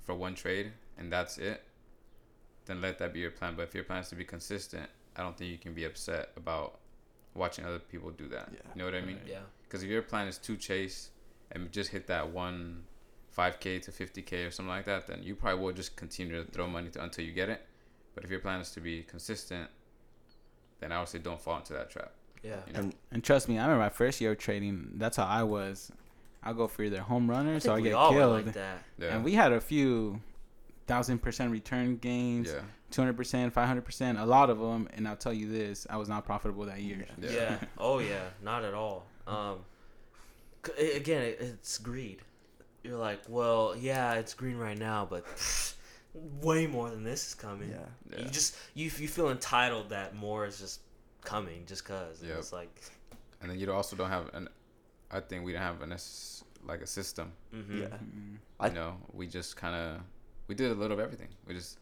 [0.02, 1.62] for one trade and that's it,
[2.64, 3.54] then let that be your plan.
[3.54, 6.30] But if your plan is to be consistent, I don't think you can be upset
[6.36, 6.78] about
[7.34, 8.48] watching other people do that.
[8.52, 8.58] Yeah.
[8.74, 9.18] You know what I mean?
[9.26, 9.38] Yeah.
[9.64, 11.10] Because if your plan is to chase
[11.50, 12.82] and just hit that one
[13.36, 16.66] 5K to 50K or something like that, then you probably will just continue to throw
[16.66, 17.64] money to, until you get it.
[18.14, 19.70] But if your plan is to be consistent,
[20.80, 22.12] then I would say don't fall into that trap.
[22.42, 22.56] Yeah.
[22.66, 22.78] You know?
[22.80, 24.92] And And trust me, I remember my first year of trading.
[24.96, 25.90] That's how I was.
[26.42, 28.32] I'll go for either home I runners think or I get killed.
[28.46, 28.82] like that.
[28.98, 29.14] Yeah.
[29.14, 30.20] And we had a few
[30.92, 32.48] thousand percent return gains,
[32.90, 34.88] two hundred percent, five hundred percent, a lot of them.
[34.94, 37.06] And I'll tell you this: I was not profitable that year.
[37.20, 37.30] Yeah.
[37.30, 37.58] Yeah.
[37.78, 38.24] Oh yeah.
[38.42, 39.06] Not at all.
[39.26, 39.56] Um.
[40.94, 42.20] Again, it's greed.
[42.84, 45.24] You're like, well, yeah, it's green right now, but
[46.40, 47.70] way more than this is coming.
[47.70, 47.78] yeah,
[48.16, 48.24] Yeah.
[48.24, 50.80] You just you you feel entitled that more is just
[51.22, 52.20] coming just cause.
[52.20, 52.38] And Yep.
[52.38, 52.80] It's like,
[53.40, 54.48] And then you also don't have an.
[55.10, 55.94] I think we don't have an
[56.64, 57.32] like a system.
[57.54, 57.82] mm-hmm.
[57.82, 57.86] yeah.
[57.88, 58.36] Mm.
[58.60, 60.00] I- you know, we just kind of
[60.52, 61.28] we did a little of everything.
[61.48, 61.78] We just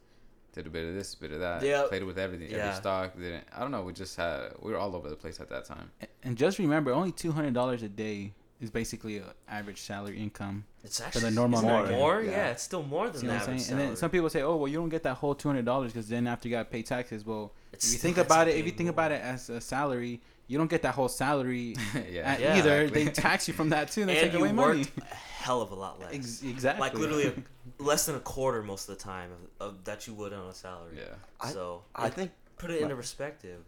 [0.53, 1.61] did a bit of this, a bit of that.
[1.63, 1.89] Yep.
[1.89, 2.51] Played with everything.
[2.53, 2.59] Yeah.
[2.59, 3.17] Every stock.
[3.17, 3.43] Didn't.
[3.53, 3.83] I don't know.
[3.83, 4.53] We just had.
[4.63, 5.91] We were all over the place at that time.
[6.23, 10.65] And just remember, only two hundred dollars a day is basically an average salary income.
[10.85, 11.99] It's actually normal isn't it American.
[11.99, 12.23] more.
[12.23, 12.31] Yeah.
[12.31, 12.51] Yeah.
[12.51, 13.71] it's still more than See what that.
[13.71, 15.93] And then some people say, "Oh, well, you don't get that whole two hundred dollars
[15.93, 18.65] because then after you got to pay taxes." Well, if you think about it, if
[18.67, 21.77] you think about it as a salary, you don't get that whole salary
[22.11, 22.23] yeah.
[22.23, 22.57] at Yeah.
[22.59, 22.81] either.
[22.83, 23.05] Exactly.
[23.05, 24.01] They tax you from that too.
[24.03, 25.09] And they and take you away worked money.
[25.13, 26.13] a hell of a lot less.
[26.13, 26.81] Ex- exactly.
[26.81, 30.15] Like literally a, less than a quarter most of the time of, of that you
[30.15, 30.97] would on a salary.
[30.99, 31.51] Yeah.
[31.53, 33.61] So I it- think put it into perspective.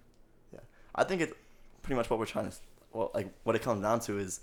[0.53, 0.59] Yeah,
[0.95, 1.33] I think it's
[1.83, 2.57] pretty much what we're trying to,
[2.92, 4.40] well, like what it comes down to is,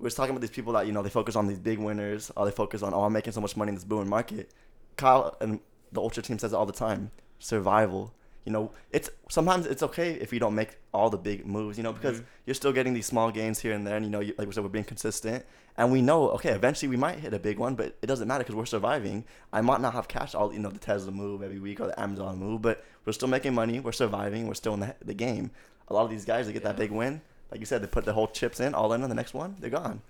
[0.00, 2.32] we're just talking about these people that you know they focus on these big winners,
[2.36, 4.50] or they focus on oh I'm making so much money in this booming market.
[4.96, 5.60] Kyle and
[5.92, 8.12] the ultra team says it all the time: survival.
[8.44, 11.76] You know, it's sometimes it's okay if you don't make all the big moves.
[11.78, 12.24] You know, because Mhm.
[12.46, 14.52] you're still getting these small gains here and there, and you know, you, like we
[14.52, 15.44] said, we're being consistent,
[15.76, 18.42] and we know okay, eventually we might hit a big one, but it doesn't matter
[18.42, 19.24] because we're surviving.
[19.52, 22.00] I might not have cash all you know the Tesla move every week or the
[22.00, 23.78] Amazon move, but we're still making money.
[23.78, 24.46] We're surviving.
[24.48, 25.50] We're still in the, the game.
[25.88, 27.20] A lot of these guys, they get that big win.
[27.50, 29.56] Like you said, they put the whole chips in, all in on the next one.
[29.60, 30.00] They're gone.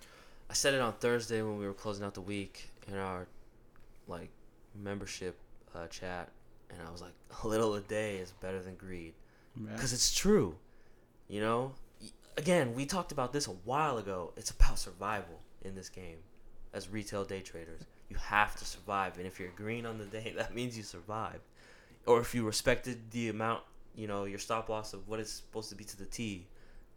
[0.48, 3.26] I said it on Thursday when we were closing out the week in our
[4.06, 4.30] like
[4.74, 5.36] membership
[5.74, 6.28] uh, chat,
[6.72, 7.12] and I was like,
[7.44, 9.14] a little a day is better than greed.
[9.56, 9.74] Yeah.
[9.74, 10.56] because it's true.
[11.28, 11.72] You know,
[12.36, 14.32] again, we talked about this a while ago.
[14.36, 16.18] It's about survival in this game.
[16.74, 20.32] As retail day traders, you have to survive, and if you're green on the day,
[20.38, 21.42] that means you survived.
[22.06, 23.62] Or if you respected the amount,
[23.94, 26.46] you know, your stop loss of what it's supposed to be to the T,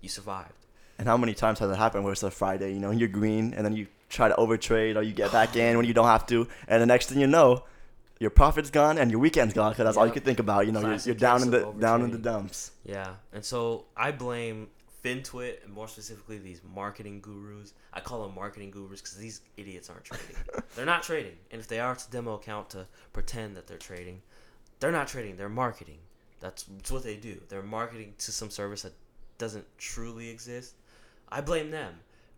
[0.02, 0.66] you survived.
[0.98, 3.10] And how many times has it happened where it's a Friday, you know, and you're
[3.10, 6.08] green, and then you try to overtrade or you get back in when you don't
[6.08, 7.64] have to, and the next thing you know,
[8.20, 10.16] your profit's gone and your weekend's gone because that's all you Yep.
[10.16, 10.66] can think about.
[10.66, 12.72] You know, you're, you're down in the down in the dumps.
[12.86, 14.70] Yeah, and so I blame
[15.04, 17.74] FinTwit and more specifically these marketing gurus.
[17.94, 20.36] I call them marketing gurus because these idiots aren't trading.
[20.76, 23.78] they're not trading, and if they are, it's a demo account to pretend that they're
[23.78, 24.22] trading.
[24.80, 25.38] They're not trading.
[25.38, 25.98] They're marketing.
[26.42, 27.40] That's, that's what they do.
[27.50, 28.92] They're marketing to some service that
[29.38, 30.74] doesn't truly exist.
[31.30, 31.94] I blame them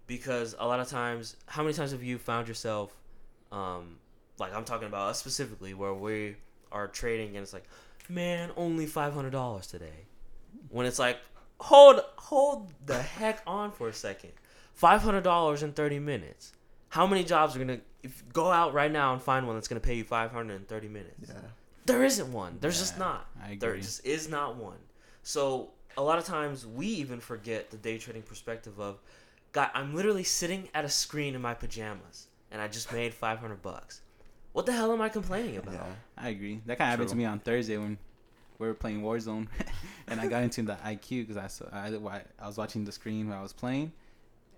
[0.06, 2.94] because a lot of times, how many times have you found yourself,
[3.52, 3.98] um,
[4.40, 6.36] like I'm talking about us specifically, where we
[6.72, 7.66] are trading and it's like,
[8.10, 10.06] man, only five hundred dollars today,
[10.70, 11.18] when it's like,
[11.60, 14.32] hold, hold the heck on for a second,
[14.74, 16.54] five hundred dollars in thirty minutes.
[16.90, 19.82] How many jobs are gonna if go out right now and find one that's gonna
[19.82, 21.30] pay you five hundred in thirty minutes?
[21.30, 21.36] Yeah.
[21.86, 22.58] There isn't one.
[22.60, 23.28] There's just not.
[23.42, 23.58] I agree.
[23.58, 24.78] There just is not one.
[25.24, 29.00] So a lot of times we even forget the day trading perspective of,
[29.52, 33.62] God, I'm literally sitting at a screen in my pajamas and I just made 500
[33.62, 34.02] bucks.
[34.58, 35.76] What the hell am I complaining about?
[35.76, 35.84] Yeah.
[36.18, 36.62] I agree.
[36.66, 38.00] That kind of happened to me on Thursday when
[38.58, 39.46] we were playing Warzone,
[40.08, 43.30] and I got into the IQ because I saw I, I was watching the screen
[43.30, 43.92] while I was playing,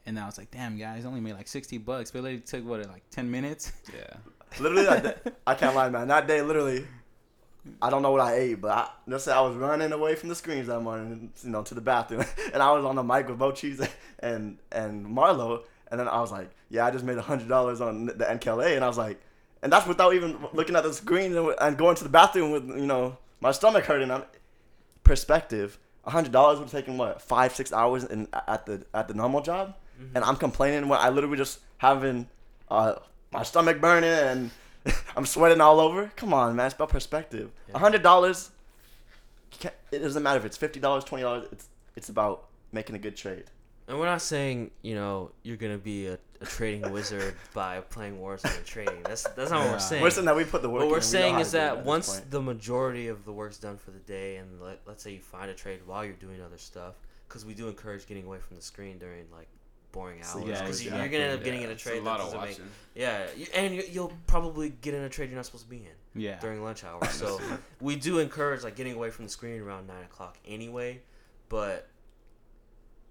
[0.06, 2.66] and I was like, "Damn, guys, only made like sixty bucks, but it literally took
[2.66, 4.16] what like ten minutes." Yeah.
[4.62, 6.08] literally, I, I can't lie, man.
[6.08, 6.88] That day, literally,
[7.82, 10.30] I don't know what I ate, but I, let's say I was running away from
[10.30, 13.28] the screens that morning, you know, to the bathroom, and I was on the mic
[13.28, 13.86] with Bo Cheese
[14.20, 17.82] and and Marlo, and then I was like, yeah, I just made a hundred dollars
[17.82, 19.20] on the NKLA, and I was like,
[19.62, 22.68] and that's without even looking at the screen and, and going to the bathroom with
[22.70, 24.12] you know my stomach hurting.
[24.12, 24.24] I'm,
[25.04, 29.08] perspective, a hundred dollars would have taken what five six hours in at the at
[29.08, 30.10] the normal job, Mhm.
[30.16, 32.28] and I'm complaining when I literally just having
[32.70, 32.96] uh,
[33.32, 34.52] my stomach burning and
[35.16, 36.12] I'm sweating all over.
[36.16, 37.52] Come on, man, it's about perspective.
[37.74, 38.52] Hundred dollars,
[39.92, 41.48] it doesn't matter if it's fifty dollars, twenty dollars.
[41.52, 43.46] It's it's about making a good trade.
[43.90, 48.18] And we're not saying you know you're gonna be a, a trading wizard by playing
[48.20, 49.02] Warzone and trading.
[49.04, 50.02] That's that's not what we're saying.
[50.04, 50.82] We're saying that we put the work.
[50.82, 53.26] what we're and we know saying how is to do that once the majority of
[53.26, 56.06] the work's done for the day, and let, let's say you find a trade while
[56.06, 56.94] you're doing other stuff,
[57.28, 59.48] because we do encourage getting away from the screen during like
[59.92, 60.44] boring hours.
[60.48, 61.00] yeah, Because you, exactly.
[61.00, 61.76] you're gonna end up getting in a trade.
[61.76, 62.50] it's trade a lot that of doesn't make.
[62.60, 62.66] watching.
[62.94, 65.78] Yeah, you, and you, you'll probably get in a trade you're not supposed to be
[65.78, 66.38] in Yeah.
[66.40, 67.04] during lunch hour.
[67.08, 67.40] So
[67.82, 71.02] we do encourage like getting away from the screen around nine o'clock anyway,
[71.50, 71.88] but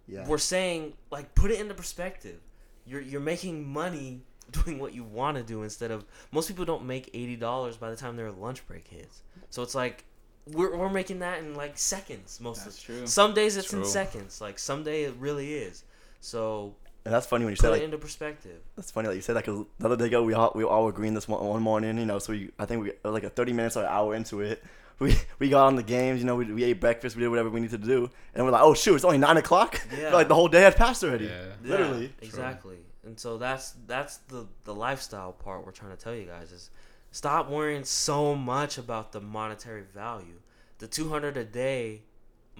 [0.09, 0.27] yeah.
[0.27, 2.40] we're saying like put it into perspective.
[2.87, 6.85] You're you're making money doing what you want to do instead of most people don't
[6.85, 9.23] make eighty dollars by the time their lunch break hits.
[9.51, 10.05] So it's like
[10.47, 13.01] we're we're making that in like seconds most That's of true.
[13.01, 14.40] the Some days it's in seconds.
[14.40, 15.85] Like some day it really is.
[16.21, 18.61] So and that's funny when you put say it like into perspective.
[18.77, 20.85] That's funny that you said that because the other day ago we all we all
[20.85, 22.18] were green this one, one morning, you know.
[22.18, 24.62] So we I think we like a thirty minutes or an hour into it.
[25.00, 26.34] We we got on the games, you know.
[26.37, 28.74] We, we ate breakfast, we did whatever we needed to do, and we're like, oh
[28.74, 29.80] shoot, it's only nine o'clock.
[29.96, 30.12] Yeah.
[30.12, 31.26] like the whole day had passed already.
[31.26, 31.44] Yeah.
[31.62, 32.12] Yeah, Literally.
[32.20, 32.78] exactly.
[33.04, 36.70] And so that's that's the the lifestyle part we're trying to tell you guys is
[37.12, 40.40] stop worrying so much about the monetary value.
[40.78, 42.02] The 200 a day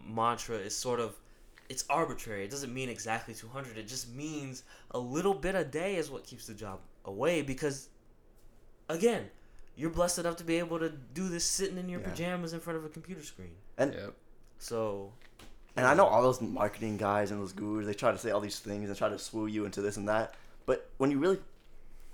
[0.07, 1.16] mantra is sort of
[1.68, 2.44] it's arbitrary.
[2.44, 3.77] It doesn't mean exactly 200.
[3.77, 7.88] It just means a little bit a day is what keeps the job away because
[8.88, 9.29] again,
[9.79, 12.09] you're blessed enough to be able to do this sitting in your Yeah.
[12.11, 13.55] pajamas in front of a computer screen.
[13.79, 14.14] And Yep.
[14.59, 15.12] So
[15.77, 18.41] and I know all those marketing guys and those gurus, they try to say all
[18.41, 20.35] these things and try to swoo you into this and that.
[20.67, 21.38] But when you really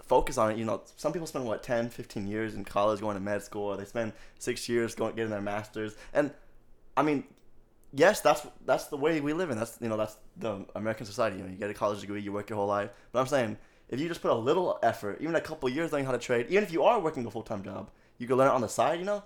[0.03, 3.16] focus on it, you know, some people spend what 10, 15 years in college going
[3.16, 5.96] to med school, or they spend six years going getting their masters.
[6.12, 6.31] And
[6.94, 7.24] I mean,
[7.94, 9.57] yes, that's that's the way we live in.
[9.57, 11.38] That's you know that's the American society.
[11.38, 12.90] You know, you get a college degree, you work your whole life.
[13.12, 13.57] But I'm saying
[13.88, 16.47] if you just put a little effort, even a couple years learning how to trade,
[16.49, 18.68] even if you are working a full time job, you can learn it on the
[18.68, 18.99] side.
[18.99, 19.23] You know,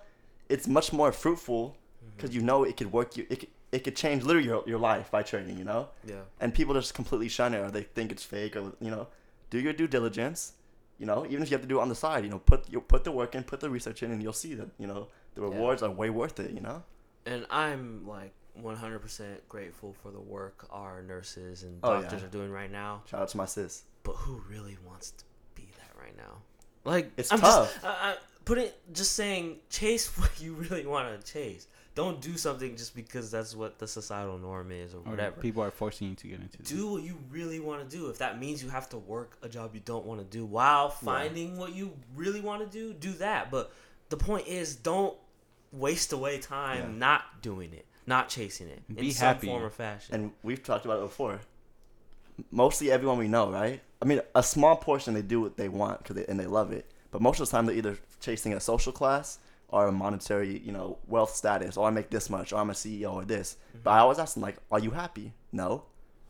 [0.49, 2.15] it's much more fruitful mm-hmm.
[2.15, 3.25] because you know it could work you.
[3.29, 5.57] It could, it could change literally your, your life by trading.
[5.57, 6.21] You know, yeah.
[6.39, 9.07] and people just completely shun it or they think it's fake or you know,
[9.49, 10.53] do your due diligence.
[10.97, 12.69] You know, even if you have to do it on the side, you know, put
[12.69, 15.07] you put the work in, put the research in, and you'll see that you know
[15.35, 15.47] the Yeah.
[15.47, 16.51] rewards are way worth it.
[16.51, 16.83] You know.
[17.25, 22.27] and I'm like 100% grateful for the work our nurses and Oh, doctors yeah.
[22.27, 23.03] are doing right now.
[23.05, 23.83] Shout out to my sis.
[24.03, 25.23] But who really wants to
[25.55, 26.37] be that right now?
[26.85, 27.73] Like It's I'm tough.
[27.73, 31.67] Just, I, I, put it just saying chase what you really want to chase.
[31.95, 35.41] Don't do something just because that's what the societal norm is or Or whatever.
[35.41, 36.69] People are forcing you to get into this.
[36.69, 38.09] do what you really want to do.
[38.09, 40.89] If that means you have to work a job you don't want to do while
[40.89, 43.51] finding what you really want to do, do that.
[43.51, 43.73] But
[44.07, 45.17] the point is, don't
[45.73, 46.97] waste away time Yeah.
[46.97, 50.15] not doing it, not chasing it in Be some form or fashion.
[50.15, 51.41] and we've talked about it before.
[52.51, 53.81] Mostly everyone we know, right?
[54.01, 56.71] I mean, a small portion they do what they want because they, and they love
[56.71, 60.59] it, but most of the time they're either chasing a social class or a monetary,
[60.59, 61.77] you know, wealth status.
[61.77, 63.57] Or I make this much, or I'm a CEO, or this.
[63.69, 63.79] Mm-hmm.
[63.83, 65.83] But I always ask them like, "Are you happy?" No.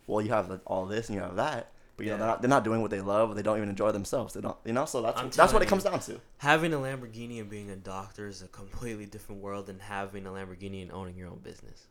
[0.07, 2.49] Well, you have all this and you have that, but you know they're not, they're
[2.49, 3.29] not doing what they love.
[3.29, 4.33] Or they don't even enjoy themselves.
[4.33, 4.85] They don't, you know.
[4.85, 6.19] So that's that's what it comes down to.
[6.37, 10.29] having a Lamborghini and being a doctor is a completely different world than having a
[10.29, 11.87] Lamborghini and owning your own business.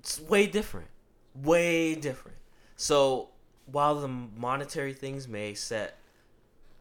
[0.00, 0.88] It's way different.
[1.34, 2.38] Way different.
[2.76, 3.30] So,
[3.66, 5.98] while the monetary things may set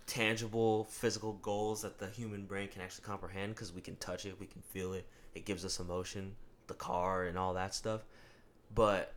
[0.08, 4.40] tangible physical goals that the human brain can actually comprehend because we can touch it,
[4.40, 6.36] we can feel it, it gives us emotion,
[6.68, 8.02] the car and all that stuff.
[8.74, 9.14] But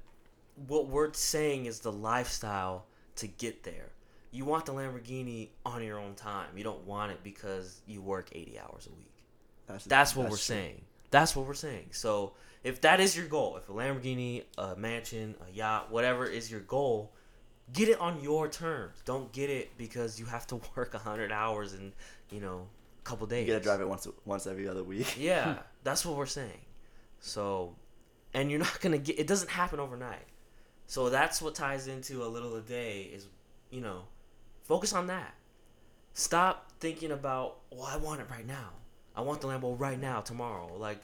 [0.67, 2.87] what we're saying is the lifestyle
[3.17, 3.91] to get there.
[4.31, 6.49] You want the Lamborghini on your own time.
[6.57, 9.83] You don't want it because you work 80 hours a week.
[9.87, 10.37] That's what we're true.
[10.38, 10.81] saying.
[11.11, 11.88] That's what we're saying.
[11.93, 12.33] So
[12.68, 16.61] if that is your goal, if a Lamborghini, a mansion, a yacht, whatever is your
[16.61, 17.14] goal,
[17.72, 18.98] get it on your terms.
[19.07, 21.92] Don't get it because you have to work 100 hours in,
[22.31, 22.66] you know,
[23.00, 23.46] a couple days.
[23.46, 25.16] You gotta drive it once once every other week.
[25.18, 26.61] Yeah, that's what we're saying.
[27.20, 27.74] So,
[28.35, 29.18] and you're not gonna get.
[29.18, 30.26] It doesn't happen overnight.
[30.87, 33.28] So that's what ties into a little a day is,
[33.70, 34.02] you know,
[34.62, 35.35] focus on that.
[36.12, 38.70] Stop thinking about, well, I want it right now.
[39.14, 40.74] I want the Lambo right now, tomorrow.
[40.78, 40.98] Like,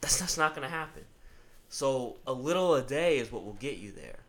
[0.00, 1.04] that's that's not gonna happen.
[1.68, 4.20] So a little a day is what will get you there.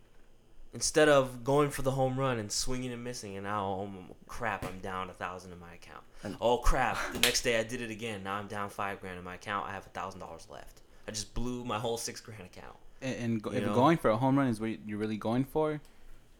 [0.74, 3.90] instead of going for the home run and swinging and missing, and now oh
[4.28, 6.04] crap, I'm down a thousand in my account.
[6.24, 8.24] And- oh crap, the next day I did it again.
[8.24, 9.68] Now I'm down five grand in my account.
[9.68, 10.82] I have a thousand dollars left.
[11.08, 12.76] I just blew my whole six grand account.
[13.02, 13.74] And, and go, if know?
[13.74, 15.82] going for a home run is what you're really going for,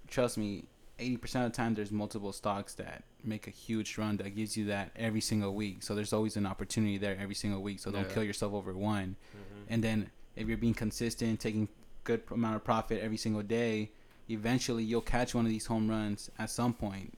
[0.08, 0.66] trust me,
[1.02, 4.56] eighty percent of the time there's multiple stocks that make a huge run that gives
[4.56, 5.84] you that every single week.
[5.84, 7.80] So there's always an opportunity there every single week.
[7.80, 8.14] So don't Yeah.
[8.14, 9.16] kill yourself over one.
[9.36, 9.74] Mm-hmm.
[9.74, 11.68] And then if you're being consistent, taking
[12.04, 13.92] good amount of profit every single day,
[14.30, 17.18] eventually you'll catch one of these home runs at some point.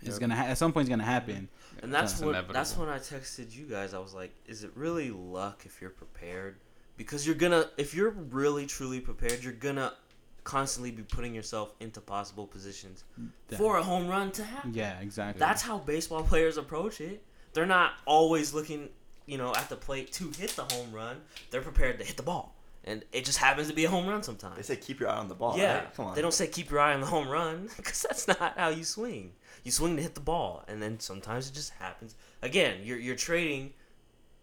[0.00, 0.20] It's Yep.
[0.20, 1.48] gonna ha- at some point it's gonna happen.
[1.82, 3.92] And that's It's what that's when I texted you guys.
[3.94, 6.56] I was like, "Is it really luck if you're prepared?
[6.96, 9.94] Because you're gonna, if you're really truly prepared, you're gonna
[10.44, 13.04] constantly be putting yourself into possible positions
[13.48, 13.58] Yeah.
[13.58, 14.72] for a home run to happen.
[14.74, 15.38] Yeah, exactly.
[15.38, 17.22] That's how baseball players approach it.
[17.52, 18.88] They're not always looking,
[19.26, 21.18] you know, at the plate to hit the home run.
[21.50, 24.22] They're prepared to hit the ball, and it just happens to be a home run
[24.22, 24.56] sometimes.
[24.56, 25.58] They say keep your eye on the ball.
[25.58, 25.94] yeah, right?
[25.94, 26.14] come on.
[26.14, 28.84] they don't say keep your eye on the home run because that's not how you
[28.84, 29.32] swing.
[29.64, 32.14] You swing to hit the ball, and then sometimes it just happens.
[32.40, 33.72] Again, you're you're trading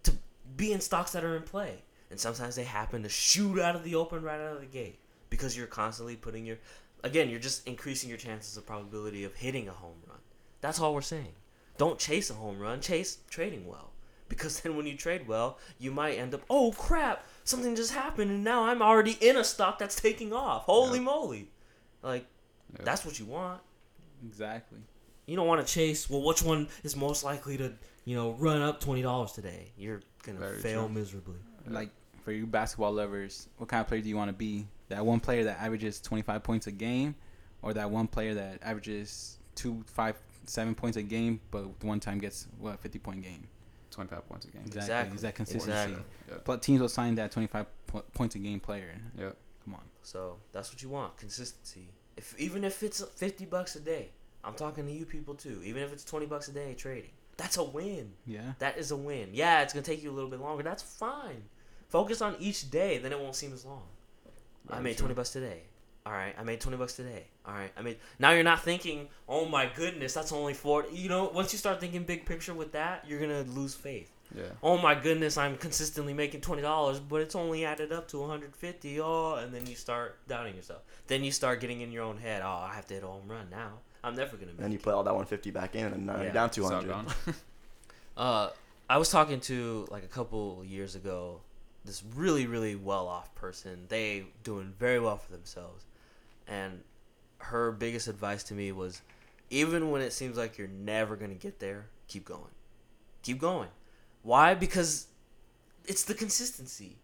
[0.04, 0.12] to
[0.56, 1.82] be in stocks that are in play,
[2.12, 5.00] and sometimes they happen to shoot out of the open right out of the gate
[5.30, 6.58] because you're constantly putting your.
[7.04, 10.18] Again, you're just increasing your chances of probability of hitting a home run.
[10.62, 11.34] That's all we're saying.
[11.78, 12.82] Don't chase a home run.
[12.82, 13.92] Chase trading well.
[14.30, 18.32] Because then when you trade well, you might end up, oh crap, something just happened
[18.32, 20.64] and now I'm already in a stock that's taking off.
[20.64, 21.06] Holy Yeah.
[21.06, 21.52] moly.
[22.02, 22.26] Like,
[22.74, 22.84] Yeah.
[22.84, 23.62] that's what you want.
[24.26, 24.80] exactly.
[25.28, 27.74] You don't want to chase, well, which one is most likely to,
[28.06, 29.72] you know, run up $20 today?
[29.78, 30.96] You're going to fail true.
[30.96, 31.38] miserably.
[31.68, 31.92] Like
[32.24, 34.68] for you basketball lovers, what kind of player do you want to be?
[34.90, 37.16] That one player that averages 25 points a game,
[37.62, 42.20] or that one player that averages two, five, seven points a game, but one time
[42.20, 43.48] gets what 50 point game?
[43.92, 44.62] 25 points a game.
[44.66, 44.82] Exactly.
[44.84, 45.16] Exactly.
[45.16, 45.72] Is that consistency?
[45.72, 46.04] Exactly.
[46.30, 46.36] Yeah.
[46.46, 48.96] But teams will sign that 25 po- points a game player.
[49.18, 49.30] Yeah.
[49.66, 49.82] Come on.
[50.04, 51.90] So that's what you want consistency.
[52.16, 54.10] If Even if it's 50 bucks a day,
[54.44, 55.62] I'm talking to you people too.
[55.64, 58.14] Even if it's 20 bucks a day trading, that's a win.
[58.26, 58.54] Yeah.
[58.60, 59.30] That is a win.
[59.34, 60.64] Yeah, it's gonna take you a little bit longer.
[60.64, 61.44] That's fine.
[61.90, 63.84] Focus on each day, then it won't seem as long.
[64.70, 65.04] I made true.
[65.06, 65.62] twenty bucks today.
[66.06, 67.26] All right, I made twenty bucks today.
[67.46, 67.98] All right, I made.
[68.20, 70.96] Now you're not thinking, oh my goodness, that's only forty.
[70.96, 74.12] You know, once you start thinking big picture with that, you're gonna lose faith.
[74.36, 74.44] Yeah.
[74.62, 79.00] Oh my goodness, I'm consistently making twenty dollars, but it's only added up to 150.
[79.02, 80.82] Oh, and then you start doubting yourself.
[81.08, 82.42] Then you start getting in your own head.
[82.44, 83.74] Oh, I have to hit a home run now.
[84.04, 84.58] I'm never gonna make.
[84.60, 86.24] Then you put all that 150 back in, and now Yeah.
[86.24, 86.88] you're down It's 200.
[86.90, 87.08] gone.
[88.16, 88.50] Uh,
[88.90, 91.42] I was talking to like a couple years ago,
[91.88, 93.86] this really really well off person.
[93.88, 95.86] They doing very well for themselves,
[96.48, 96.82] and
[97.40, 99.02] her biggest advice to me was,
[99.50, 102.52] even when it seems like you're never gonna get there, keep going,
[103.24, 103.70] keep going.
[104.24, 104.54] Why?
[104.54, 105.08] Because
[105.86, 106.98] it's the consistency.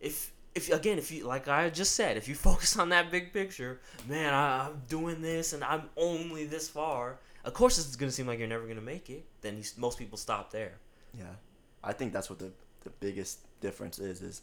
[0.00, 3.32] If if again, if you like I just said, if you focus on that big
[3.32, 7.18] picture, man, I, I'm doing this and I'm only this far.
[7.44, 9.24] Of course, it's gonna seem like you're never gonna make it.
[9.40, 10.78] Then you, most people stop there.
[11.16, 11.34] Yeah,
[11.82, 12.50] I think that's what the
[12.86, 14.22] the biggest difference is.
[14.22, 14.42] Is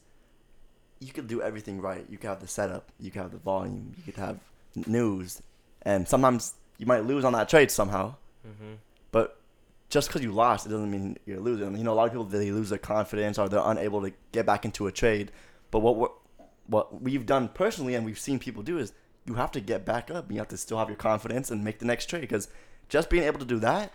[1.00, 2.06] you could do everything right.
[2.10, 2.92] You could have the setup.
[3.00, 3.94] You could have the volume.
[3.98, 4.40] You could have
[4.86, 5.42] news,
[5.82, 8.16] and sometimes you might lose on that trade somehow.
[8.48, 8.74] Mm-hmm.
[9.12, 9.40] But
[9.90, 11.78] just because you lost, it doesn't mean you're losing.
[11.78, 14.46] You know, a lot of people they lose their confidence or they're unable to get
[14.46, 15.32] back into a trade.
[15.72, 16.08] But what we're,
[16.68, 18.94] what we've done personally and we've seen people do is
[19.26, 20.32] you have to get back up.
[20.32, 22.50] You have to still have your confidence and make the next trade because
[22.90, 23.94] just being able to do that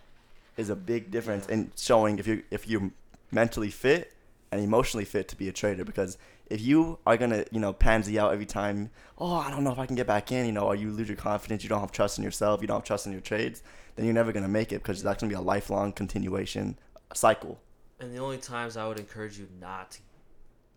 [0.56, 2.90] is a big difference in showing if you if you're
[3.30, 4.12] mentally fit
[4.50, 8.18] and emotionally fit to be a trader because if you are gonna you know pansy
[8.18, 10.62] out every time oh i don't know if i can get back in you know
[10.62, 13.06] or you lose your confidence you don't have trust in yourself you don't have trust
[13.06, 13.62] in your trades
[13.96, 16.78] then you're never gonna make it because that's gonna be a lifelong continuation
[17.14, 17.58] cycle
[18.00, 19.98] And the only times I would encourage you not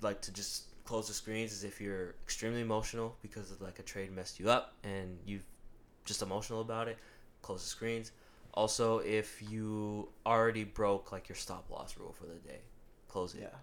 [0.01, 3.83] like, to just close the screens is if you're extremely emotional because of like a
[3.83, 5.39] trade messed you up and you
[6.05, 6.97] just emotional about it.
[7.41, 8.11] Close the screens.
[8.53, 12.59] Also, if you already broke like your stop loss rule for the day,
[13.11, 13.53] close it.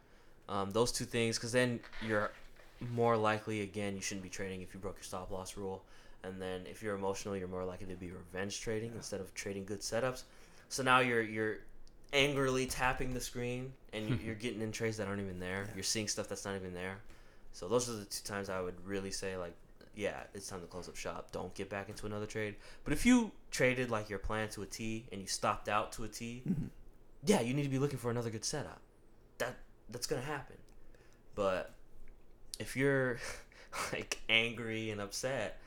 [0.49, 2.31] Um, those two things, because then you're
[2.93, 5.83] more likely again you shouldn't be trading if you broke your stop loss rule,
[6.23, 9.65] and then if you're emotional, you're more likely to be revenge trading instead of trading
[9.65, 10.23] good setups.
[10.69, 11.59] So now you're you're
[12.13, 15.65] angrily tapping the screen and you- you're getting in trades that aren't even there.
[15.69, 15.75] Yeah.
[15.77, 16.97] You're seeing stuff that's not even there.
[17.53, 19.55] So those are the two times I would really say like,
[19.95, 21.33] yeah, it's time to close up shop.
[21.33, 22.55] Don't get back into another trade.
[22.85, 26.05] But if you traded like your plan to a T and you stopped out to
[26.05, 26.69] a T, Mhm.
[27.27, 28.81] yeah, you need to be looking for another good setup.
[29.39, 29.57] That
[29.91, 30.57] that's gonna happen.
[31.35, 31.75] But
[32.59, 33.19] if you're
[33.93, 35.61] like angry and upset,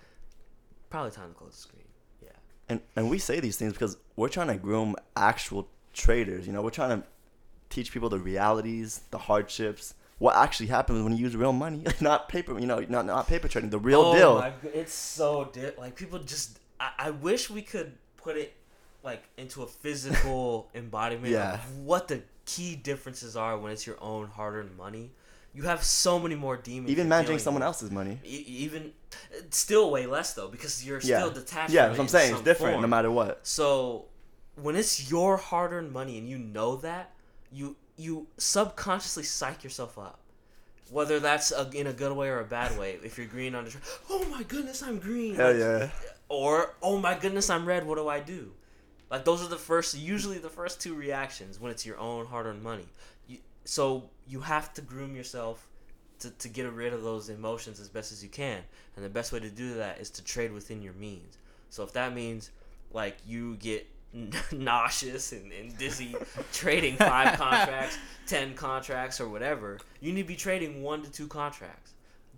[0.90, 1.84] probably time to close the screen.
[2.24, 2.30] Yeah.
[2.70, 6.62] and and we say these things because we're trying to groom actual traders you know
[6.62, 7.06] we're trying to
[7.70, 12.30] teach people the realities the hardships what actually happens when you use real money, not
[12.30, 12.58] paper.
[12.60, 14.36] You know, not not paper trading, the real oh deal.
[14.38, 16.60] My, it's so di- like people just.
[16.80, 18.54] I, I wish we could put it
[19.04, 21.56] like into a physical embodiment Yeah.
[21.56, 25.12] of what the key differences are when it's your own hard-earned money.
[25.54, 26.89] You have so many more demons.
[26.89, 27.66] Even managing someone with.
[27.68, 28.20] else's money.
[28.24, 28.93] E- even
[29.49, 31.20] still way less though because you're Yeah.
[31.20, 31.74] still detached.
[31.74, 32.34] Yeah, that's what I'm in saying.
[32.34, 32.82] It's different form.
[32.82, 33.39] no matter what.
[33.45, 34.06] So
[34.56, 37.12] when it's your hard-earned money and you know that,
[37.52, 40.20] you you subconsciously psych yourself up.
[40.89, 42.97] Whether that's a, in a good way or a bad way.
[43.04, 45.36] If you're green on the tra- oh my goodness, I'm green.
[45.36, 45.89] Hell yeah.
[46.30, 47.86] Or oh my goodness, I'm red.
[47.86, 48.52] What do I do?
[49.12, 52.64] Like those are the first, usually the first two reactions when it's your own hard-earned
[52.64, 52.88] money.
[53.28, 55.68] You, so you have to groom yourself
[56.20, 58.59] to, to get rid of those emotions as best as you can.
[58.95, 61.38] And the best way to do that is to trade within your means.
[61.70, 62.51] So if that means
[62.93, 63.86] like you get
[64.53, 66.16] nauseous and, and dizzy
[66.53, 67.97] trading five contracts,
[68.28, 71.93] ten contracts, or whatever, you need to be trading one to two contracts.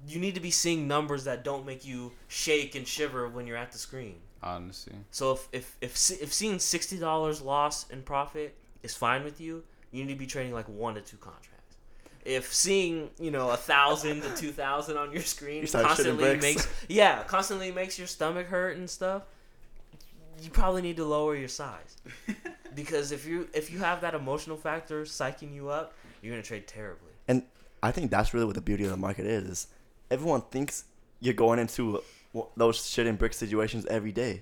[0.07, 3.57] You need to be seeing numbers that don't make you shake and shiver when you're
[3.57, 4.15] at the screen.
[4.43, 9.39] Honestly, So if if if, if seeing sixty dollars loss in profit is fine with
[9.39, 11.77] you, you need to be trading like one to two contracts.
[12.25, 16.67] If seeing you know a thousand to two thousand on your screen You constantly makes
[16.89, 19.23] yeah constantly makes your stomach hurt and stuff,
[20.41, 21.97] you probably need to lower your size
[22.75, 26.67] because if you if you have that emotional factor psyching you up, you're gonna trade
[26.67, 27.11] terribly.
[27.27, 27.43] And
[27.81, 29.43] I think that's really what the beauty of the market is.
[29.43, 29.67] is
[30.09, 30.85] everyone thinks
[31.19, 32.03] you're going into w-
[32.57, 34.41] those shit and brick situations every day.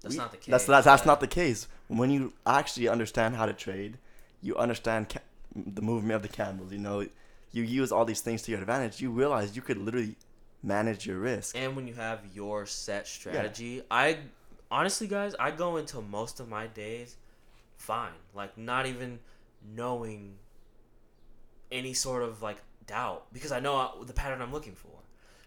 [0.00, 0.46] That's We- not the case.
[0.52, 1.06] That's that's, that's yeah.
[1.06, 1.68] not the case.
[1.88, 3.98] When you actually understand how to trade,
[4.42, 5.20] you understand ca-
[5.54, 6.72] the movement of the candles.
[6.72, 7.06] You know,
[7.52, 9.00] you use all these things to your advantage.
[9.00, 10.16] You realize you could literally
[10.62, 11.56] manage your risk.
[11.56, 14.18] and when you have your set strategy i
[14.72, 17.16] honestly guys i go into most of my days
[17.76, 19.20] fine like not even
[19.76, 20.34] knowing
[21.70, 22.56] any sort of like
[22.88, 24.88] doubt because i know uh, the pattern i'm looking for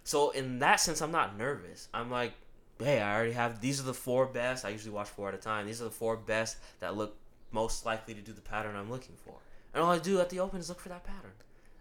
[0.04, 1.88] so in that sense i'm not nervous.
[1.94, 2.34] I'm like
[2.80, 4.66] hey i already have these are the four best.
[4.66, 5.68] I usually watch four at a time.
[5.68, 7.16] These are the four best that look
[7.52, 9.36] most likely to do the pattern i'm looking for.
[9.74, 11.32] And all i do at the open is look for that pattern.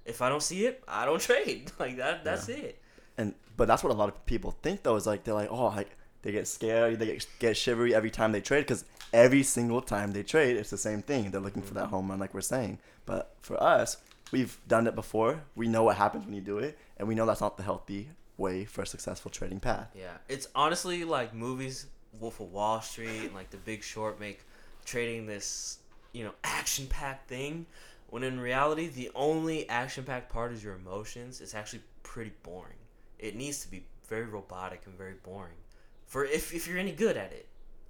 [0.04, 1.72] If i don't see it i don't trade.
[1.78, 2.80] Like that that's it.
[3.16, 5.66] And but that's what a lot of people think though is like they're like oh
[5.66, 5.90] like
[6.22, 8.62] they get scared they get get shivery every time they trade.
[8.62, 11.30] Because every single time they trade it's the same thing.
[11.30, 11.78] They're looking for mm-hmm.
[11.78, 12.78] that home run like we're saying.
[13.06, 13.96] But for us
[14.32, 17.26] we've done it before we know what happens when you do it and we know
[17.26, 21.86] that's not the healthy way for a successful trading path Yeah, it's honestly like movies,
[22.18, 24.40] Wolf of Wall Street, and like The Big Short make
[24.84, 25.78] trading this,
[26.12, 27.66] you know, action-packed thing.
[28.08, 31.40] When in reality, the only action-packed part is your emotions.
[31.40, 32.74] It's actually pretty boring.
[33.18, 35.54] It needs to be very robotic and very boring,
[36.06, 37.46] for if if you're any good at it.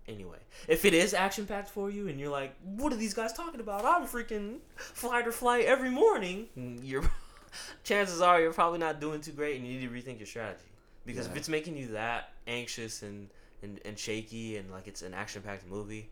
[0.08, 3.60] Anyway, if it is action-packed for you, and you're like, "What are these guys talking
[3.60, 3.84] about?
[3.84, 7.04] I'm freaking flight or flight every morning," mm, you're
[7.84, 10.62] chances are you're probably not doing too great, and you need to rethink your strategy.
[11.06, 13.28] Because if it's making you that anxious and,
[13.62, 16.10] and, and shaky and like it's an action packed movie,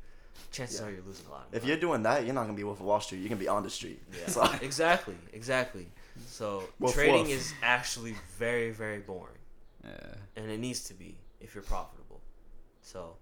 [0.51, 0.86] chances Yeah.
[0.86, 1.47] are you're losing a lot.
[1.49, 3.39] Of if you're doing that you're not gonna be Wolf of Wall Street you're gonna
[3.41, 5.86] be on the street yeah, so exactly, exactly.
[6.26, 7.30] So Woof, trading woof.
[7.32, 9.39] is actually very very boring,
[9.84, 9.91] yeah.
[10.36, 12.20] and it needs to be if you're profitable.
[12.82, 13.16] So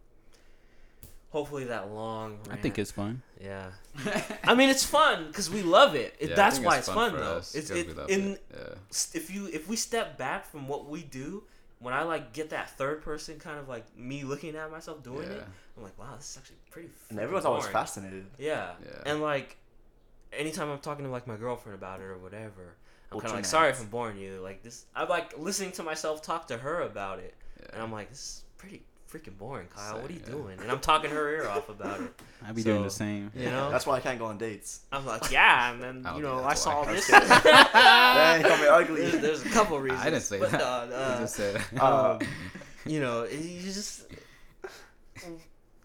[1.36, 2.38] hopefully that long.
[2.50, 3.20] I think it's fun.
[3.38, 3.70] yeah.
[4.44, 6.14] I mean, it's fun because we love it.
[6.18, 7.36] It- Yeah, that's why it's fun, for though.
[7.36, 8.44] us It's 'cause it, in it.
[8.54, 8.74] Yeah.
[9.20, 11.42] if you if we step back from what we do,
[11.78, 15.28] when I like get that third person kind of like me looking at myself doing
[15.28, 15.44] it,
[15.76, 16.88] I'm like, wow, this is actually pretty.
[17.10, 18.72] and freaking everyone's always fascinated Yeah.
[18.82, 19.02] Yeah.
[19.10, 19.58] and like,
[20.32, 22.76] anytime I'm talking to like my girlfriend about it or whatever,
[23.12, 24.40] I'm kind of like, sorry if I'm boring you.
[24.40, 27.34] Like this, I'm like listening to myself talk to her about it,
[27.74, 30.00] and I'm like, this is pretty freaking boring, Kyle.
[30.00, 30.32] what are you yeah.
[30.32, 30.58] doing?
[30.60, 32.10] And I'm talking her ear off about it.
[32.46, 33.30] I'd be doing the same.
[33.34, 36.22] You know, that's why I can't go on dates I'm like, yeah, and then you
[36.22, 36.92] know, I saw why.
[36.94, 37.08] this.
[37.08, 39.02] Dang, you call me ugly.
[39.02, 40.02] there's, there's a couple reasons.
[40.02, 40.62] I didn't say but, that.
[40.62, 41.62] uh, You uh, just said.
[41.80, 42.18] um,
[42.84, 44.06] you know, you just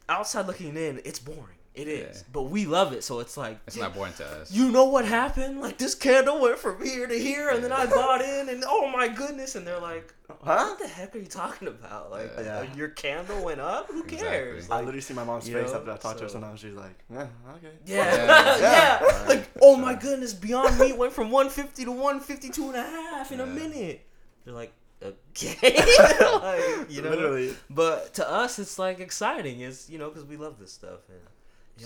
[0.09, 1.57] outside looking in, it's boring.
[1.73, 2.23] It is, Yeah.
[2.33, 3.01] but we love it.
[3.01, 4.51] So it's like it's not boring to us.
[4.51, 5.61] You know what happened?
[5.61, 8.89] Like this candle went from here to here, and then I bought in, and oh
[8.89, 9.55] my goodness!
[9.55, 10.35] And they're like, huh
[10.67, 12.11] "What the heck are you talking about?
[12.11, 12.57] Like Yeah.
[12.69, 13.87] uh, your candle went up?
[13.87, 14.17] Who Exactly.
[14.27, 16.59] cares?" I literally see my mom's face know, after I talk to her so- sometimes
[16.59, 18.15] she's like yeah okay yeah, Yeah.
[18.59, 19.25] yeah, Yeah.
[19.29, 23.39] Like, oh my goodness, Beyond Meat went from 150 to 152 and a half in
[23.39, 24.05] a minute.
[24.43, 25.73] They're like, okay,
[26.19, 27.11] like, you know.
[27.11, 29.61] literally But to us, it's like exciting.
[29.61, 30.99] It's you know because we love this stuff.
[31.07, 31.19] And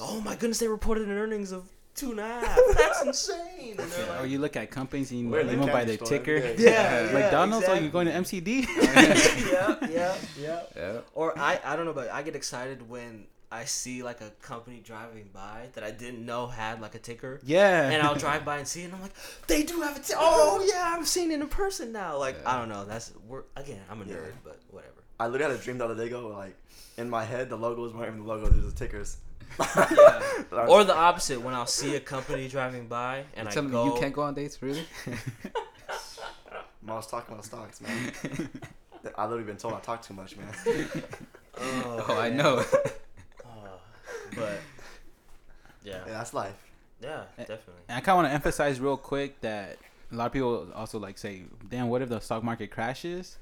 [0.01, 2.59] oh my goodness, they reported an earnings of two and a half.
[2.77, 3.75] That's insane.
[3.79, 5.95] And they're Or you look at companies and you We're know the them by candy
[5.95, 6.35] their store ticker.
[6.37, 6.63] every day.
[6.71, 7.67] Yeah, yeah, McDonald's.
[7.67, 7.85] Oh, exactly.
[7.85, 8.67] you going to MCD?
[9.51, 10.61] yeah, yeah, yeah.
[10.75, 10.97] Yeah.
[11.13, 14.81] Or I, I don't know, but I get excited when I see like a company
[14.83, 17.39] driving by that I didn't know had like a ticker.
[17.45, 17.89] Yeah.
[17.89, 19.13] And I'll drive by and see it, and I'm like,
[19.47, 20.19] they do have a ticker.
[20.21, 22.17] Oh yeah, I'm seeing it in person now.
[22.17, 22.83] Like I don't know.
[22.85, 23.81] That's we're again.
[23.89, 24.15] I'm a Yeah.
[24.15, 24.91] nerd, but whatever.
[25.17, 26.27] I literally had a dream the other day ago.
[26.27, 26.57] Like
[26.97, 28.49] in my head, the logo was not even the logo.
[28.49, 29.17] There's the tickers.
[29.59, 30.21] Yeah.
[30.67, 33.85] Or the opposite, when I'll see a company driving by and You're I telling go,
[33.87, 34.85] me you can't go on dates, really?
[36.87, 38.13] I was talking about stocks, man.
[39.17, 40.47] I've literally been told I talk too much, man.
[41.57, 42.63] oh, oh, I know.
[43.45, 43.79] Oh,
[44.35, 44.59] but
[45.83, 46.55] yeah, Yeah, that's life.
[47.01, 47.73] yeah, definitely.
[47.89, 49.77] And I kind of want to emphasize real quick that
[50.11, 53.37] a lot of people also like say, "Damn, what if the stock market crashes?"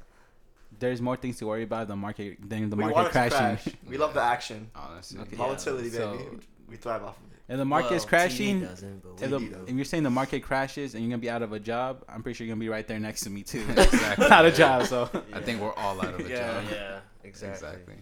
[0.80, 3.14] There's more things to worry about the market than the we market want it to
[3.30, 3.38] crashing.
[3.38, 3.68] crash.
[3.88, 4.70] We love the action.
[4.76, 5.20] Honestly.
[5.22, 5.36] Okay.
[5.36, 6.30] Volatility, so- baby.
[6.32, 6.38] We,
[6.70, 7.30] we thrive off of it.
[7.50, 11.04] And the market's Well, crashing, TV if, the, if you're saying the market crashes and
[11.04, 13.00] you're gonna be out of a job, I'm pretty sure you're gonna be right there
[13.00, 13.66] next to me too.
[13.70, 14.30] Exactly.
[14.30, 16.62] Not a job, so I think we're all out of a Yeah.
[16.62, 16.64] job.
[16.72, 17.68] yeah, exactly.
[17.70, 17.96] Exactly.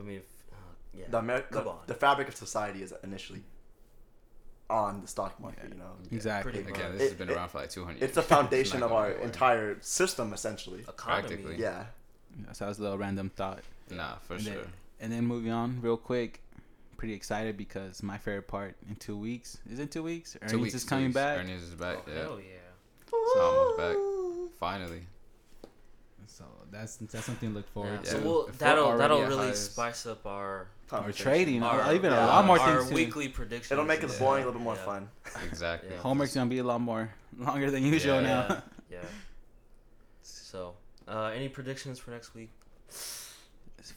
[0.00, 0.54] I mean, uh,
[0.94, 1.04] yeah.
[1.10, 1.78] The, Amer- Come the, on.
[1.86, 3.42] the fabric of society is initially
[4.70, 5.68] on the stock market.
[5.68, 6.52] You know, exactly.
[6.52, 6.98] Pretty Again, much.
[6.98, 9.76] this has been it- around for like 200 it's the foundation not of our entire
[9.82, 10.80] system, essentially.
[10.80, 11.28] Economy.
[11.28, 11.56] Practically.
[11.58, 11.84] Yeah.
[12.52, 13.60] So that was a little random thought.
[13.90, 14.54] Nah, for And sure.
[14.54, 14.64] then,
[15.00, 16.40] and then moving on real quick,
[16.96, 20.36] pretty excited because my favorite part in two weeks is in two weeks?
[20.42, 21.14] Earnings Two weeks is coming weeks.
[21.14, 21.38] back.
[21.38, 21.98] Earnings is back.
[22.06, 22.22] Oh, yeah.
[22.22, 23.12] hell yeah.
[23.12, 23.96] It's almost back.
[24.60, 25.02] Finally.
[26.26, 28.10] So that's that's something to look forward Yeah.
[28.12, 28.18] to.
[28.18, 31.24] So we'll, If we're that'll that'll really spice up our Or Conversation.
[31.24, 32.94] trading, or our, uh, even a lot more our things too.
[32.94, 33.72] weekly predictions.
[33.72, 34.84] It'll make it and boring, a little bit more Yeah.
[34.84, 35.08] fun.
[35.46, 35.90] Exactly.
[35.92, 35.98] Yeah.
[35.98, 38.46] Homework's gonna be a lot more longer than usual Yeah.
[38.48, 38.62] now.
[38.90, 38.98] Yeah.
[41.08, 42.50] So, uh, any predictions for next week?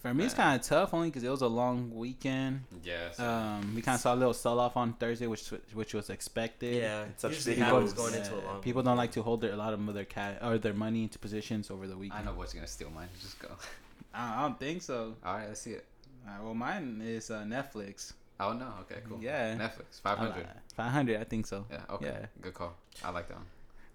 [0.01, 2.61] For me, it's kind of tough only because it was a long weekend.
[2.83, 3.19] Yes.
[3.19, 6.75] Um, we kind of saw a little sell off on Thursday, which which was expected.
[6.75, 7.93] Yeah, It's such usually big moves.
[7.93, 8.61] going into a long.
[8.61, 11.19] people don't like to hold their, a lot of their cat or their money into
[11.19, 12.21] positions over the weekend.
[12.21, 13.09] I know what's gonna steal mine.
[13.21, 13.49] Just go.
[14.13, 15.15] I, I don't think so.
[15.25, 15.85] All right, let's see it.
[16.25, 18.13] Uh, well, mine is uh, Netflix.
[18.39, 18.71] Oh no.
[18.81, 19.01] Okay.
[19.09, 19.19] Cool.
[19.21, 19.55] Yeah.
[19.55, 19.99] Netflix.
[20.01, 20.47] Five hundred.
[20.75, 21.65] Five hundred, I think so.
[21.69, 21.81] Yeah.
[21.89, 22.05] Okay.
[22.05, 22.25] Yeah.
[22.41, 22.75] Good call.
[23.03, 23.45] I like that one.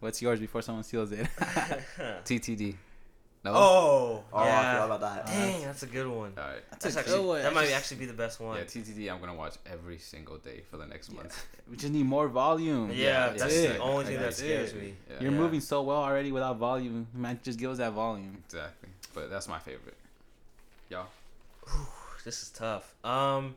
[0.00, 1.26] What's yours before someone steals it?
[2.24, 2.74] TTD.
[3.46, 3.58] No.
[3.58, 4.72] oh, Oh, I yeah.
[4.82, 5.26] forgot about that.
[5.26, 6.32] Dang, that's a good one.
[6.36, 6.62] All right.
[6.70, 7.42] That's, That's a actually good one.
[7.42, 8.56] that might actually be the best one.
[8.58, 9.10] Yeah, TTD.
[9.12, 11.16] I'm gonna watch every single day for the next Yeah.
[11.16, 11.46] month.
[11.70, 12.90] We just need more volume.
[12.90, 13.72] Yeah, Yeah, that's it.
[13.74, 14.80] the only thing that scares it.
[14.80, 14.94] me.
[15.10, 15.16] Yeah.
[15.20, 15.38] You're Yeah.
[15.38, 17.06] moving so well already without volume.
[17.14, 18.42] Man, just give us that volume.
[18.46, 18.88] Exactly.
[19.14, 19.96] But that's my favorite.
[20.90, 21.06] Y'all.
[22.24, 22.94] This is tough.
[23.04, 23.54] Um,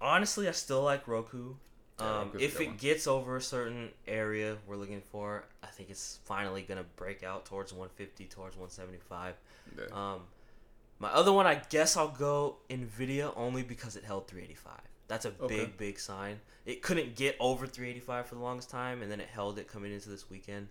[0.00, 1.54] honestly, I still like Roku.
[2.00, 2.76] Yeah, Um, Roku's a if it one.
[2.76, 7.44] gets over a certain area we're looking for, I think it's finally gonna break out
[7.44, 9.36] towards 150, towards 175.
[9.78, 9.84] Yeah.
[9.92, 10.22] Um,
[10.98, 14.80] my other one, I guess I'll go Nvidia only because it held 385.
[15.06, 15.46] That's a Okay.
[15.66, 16.40] big, big sign.
[16.64, 19.92] It couldn't get over 385 for the longest time, and then it held it coming
[19.92, 20.68] into this weekend.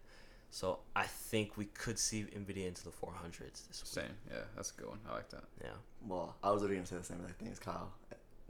[0.49, 4.05] So I think we could see Nvidia into the 400s this week.
[4.05, 4.17] Same.
[4.31, 4.99] Yeah, that's a good one.
[5.09, 5.43] I like that.
[5.63, 5.71] Yeah.
[6.05, 7.91] Well, I was literally gonna say the same exact thing as Kyle.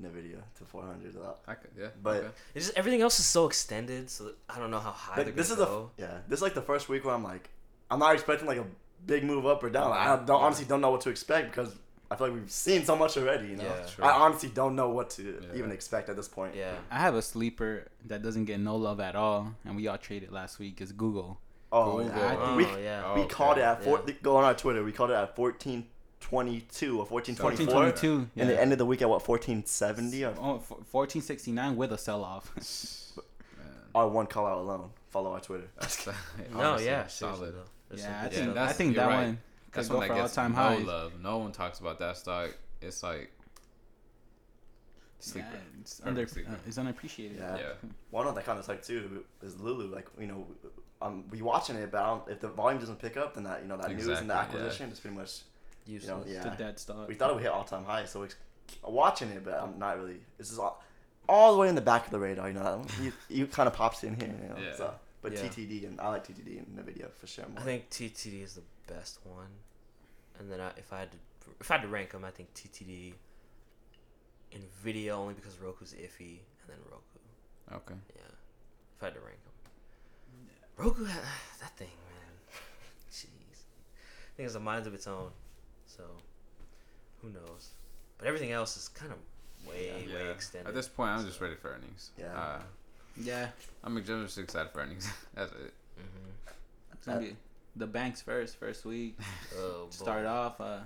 [0.04, 1.16] Nvidia to 400.
[1.16, 1.72] Uh, I could.
[1.80, 1.88] Yeah.
[2.02, 2.28] But- okay.
[2.56, 5.34] It's just everything else is so extended, so I don't know how high But they're
[5.34, 5.92] this is go.
[5.98, 6.18] a yeah.
[6.28, 7.50] This is like the first week where I'm like,
[7.92, 8.66] I'm not expecting like a
[9.06, 9.92] big move up or down.
[9.92, 11.76] I don't honestly don't know what to expect because
[12.12, 13.48] I feel like we've seen so much already.
[13.50, 13.86] You know, Yeah.
[13.86, 14.06] True.
[14.06, 15.58] I honestly don't know what to Yeah.
[15.58, 16.56] even expect at this point.
[16.56, 16.76] yeah.
[16.92, 20.32] I have a sleeper that doesn't get no love at all, and we all traded
[20.32, 20.80] last week.
[20.82, 21.40] Is Google.
[21.72, 22.06] Oh, Google.
[22.16, 22.38] yeah.
[22.40, 23.04] Oh, we yeah.
[23.06, 23.30] Oh, we okay.
[23.34, 24.04] called it at four.
[24.06, 24.14] Yeah.
[24.22, 24.84] Go on our Twitter.
[24.84, 25.36] We called it at
[26.32, 27.76] 1422 or 1424.
[27.76, 28.30] 1422.
[28.42, 30.58] And the end of the week at what 1470 or Oh,
[30.92, 32.52] 1469 with a sell off.
[32.56, 34.90] Man, our one call out alone.
[35.10, 35.68] Follow our Twitter.
[35.80, 36.08] that's
[36.52, 37.56] No, yeah, seriously, solid.
[37.96, 38.50] yeah, I Yeah, think.
[38.50, 39.16] I that's- think that right.
[39.28, 39.38] one
[39.74, 40.84] That's one for that all gets time no highs.
[40.86, 41.12] love.
[41.22, 42.56] No one talks about that stock.
[42.82, 43.32] It's like
[45.20, 45.48] sleeper.
[45.52, 46.52] Yeah, it's, Perfect under, sleeper.
[46.52, 47.38] uh, it's unappreciated.
[47.38, 47.58] Yeah.
[47.58, 47.64] Yeah.
[48.12, 49.88] One of that kind of like too is Lulu.
[49.94, 50.46] Like you know,
[51.02, 53.62] um, we watching it, but I don't, if the volume doesn't pick up, then that
[53.62, 54.66] you know that news and the Exactly, yeah.
[54.66, 55.42] acquisition is pretty much.
[55.86, 56.10] Useless.
[56.10, 56.54] know, It's yeah.
[56.54, 57.08] a dead stock.
[57.08, 58.30] We thought it would hit all time high, so we're
[58.92, 60.22] watching it, but I'm not really.
[60.38, 60.82] This is all,
[61.28, 62.48] all the way in the back of the radar.
[62.48, 64.28] You know, you, you kind of pops in here.
[64.42, 64.76] You know, Yeah.
[64.76, 65.40] so, but Yeah.
[65.42, 67.46] TTD and I like TTD in Nvidia for sure.
[67.48, 67.60] More.
[67.60, 68.64] I think TTD is the
[68.94, 69.48] best one,
[70.40, 71.18] and then I, if I had to
[71.60, 73.14] if I had to rank them, I think TTD,
[74.52, 77.02] in Nvidia only because Roku's iffy, and then Roku.
[77.74, 77.96] Okay.
[78.16, 78.22] Yeah,
[78.98, 79.52] if I had to rank them.
[80.78, 81.04] Roku,
[81.62, 82.34] that thing, man.
[83.12, 85.30] Jeez, I think it's a mind of its own.
[85.96, 86.04] So,
[87.22, 87.70] who knows?
[88.18, 89.18] But everything else is kind of
[89.70, 90.68] way, way extended.
[90.70, 92.12] At this point, I'm just ready for earnings.
[92.18, 92.34] Yeah.
[92.38, 92.60] Uh,
[93.22, 93.50] Yeah.
[93.84, 95.08] I'm just excited for earnings.
[95.36, 95.74] That's it.
[95.98, 96.30] hmm
[96.94, 97.36] It's gonna be
[97.76, 99.18] the banks first, first week.
[99.58, 99.90] Oh, boy.
[99.92, 100.60] Start off.
[100.62, 100.80] Uh,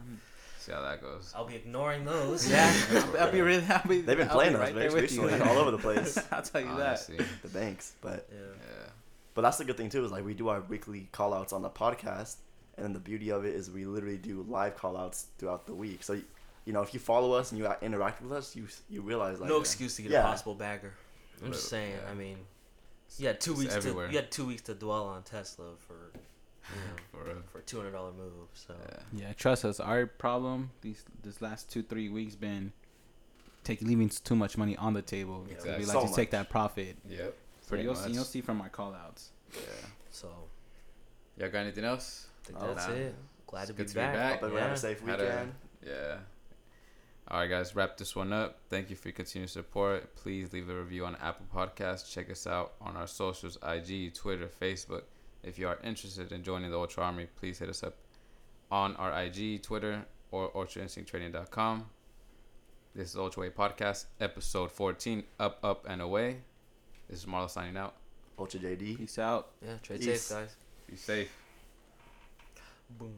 [0.59, 1.31] See how that goes.
[1.33, 2.49] I'll be ignoring those.
[2.49, 4.01] yeah, I'll, I'll be really happy.
[4.01, 5.21] They've been I'll playing be those right banks there with you.
[5.23, 6.17] recently, all over the place.
[6.31, 7.17] I'll tell you Honestly.
[7.41, 8.39] the banks, but Yeah.
[8.39, 8.89] Yeah.
[9.35, 11.61] but that's the good thing too is like we do our weekly call outs on
[11.61, 12.35] the podcast,
[12.77, 15.73] and then the beauty of it is we literally do live call outs throughout the
[15.73, 16.03] week.
[16.03, 16.19] So
[16.65, 19.49] you know, if you follow us and you interact with us, you you realize like
[19.49, 20.19] no excuse to get yeah.
[20.19, 20.93] a possible bagger.
[21.43, 21.93] I'm just saying.
[22.03, 22.11] yeah.
[22.11, 22.37] I mean,
[23.17, 24.07] you had two It's weeks everywhere.
[24.07, 27.61] to you had two weeks to dwell on Tesla for you know For for a
[27.61, 28.47] two hundred dollar move.
[28.53, 28.73] So
[29.13, 29.27] Yeah.
[29.27, 29.79] Yeah, trust us.
[29.79, 32.73] Our problem these this last two three weeks been
[33.63, 35.45] taking leaving too much money on the table.
[35.49, 36.95] Yeah, So we like So to take that profit.
[37.09, 37.33] Yep.
[37.61, 38.11] For Pretty you'll see, much.
[38.13, 39.29] you'll see from our call outs.
[39.53, 39.59] Yeah.
[40.09, 40.29] so
[41.37, 42.27] Y'all got anything else?
[42.55, 42.93] I think Oh, that's nah.
[42.93, 43.15] it.
[43.47, 44.13] Glad It's to be good to be back.
[44.13, 44.33] back.
[44.35, 45.53] Hope everyone had a safe Had a- weekend.
[45.85, 46.17] Yeah.
[47.29, 48.59] All right, guys, wrap this one up.
[48.69, 50.15] Thank you for your continued support.
[50.15, 52.09] Please leave a review on Apple Podcasts.
[52.09, 55.03] Check us out on our socials IG, Twitter, Facebook.
[55.43, 57.95] If you are interested in joining the Ultra Army, please hit us up
[58.71, 61.89] on our IG, Twitter, or ultrainstincttraining.com.
[62.95, 66.41] This is Ultra Way Podcast, episode 14, Up, Up, and Away.
[67.09, 67.95] This is Marlo signing out.
[68.39, 68.97] Ultra JD.
[68.97, 69.49] Peace out.
[69.61, 70.21] Yeah, trade Peace.
[70.23, 70.55] safe, guys.
[70.89, 71.31] Be safe.
[72.89, 73.15] Boom.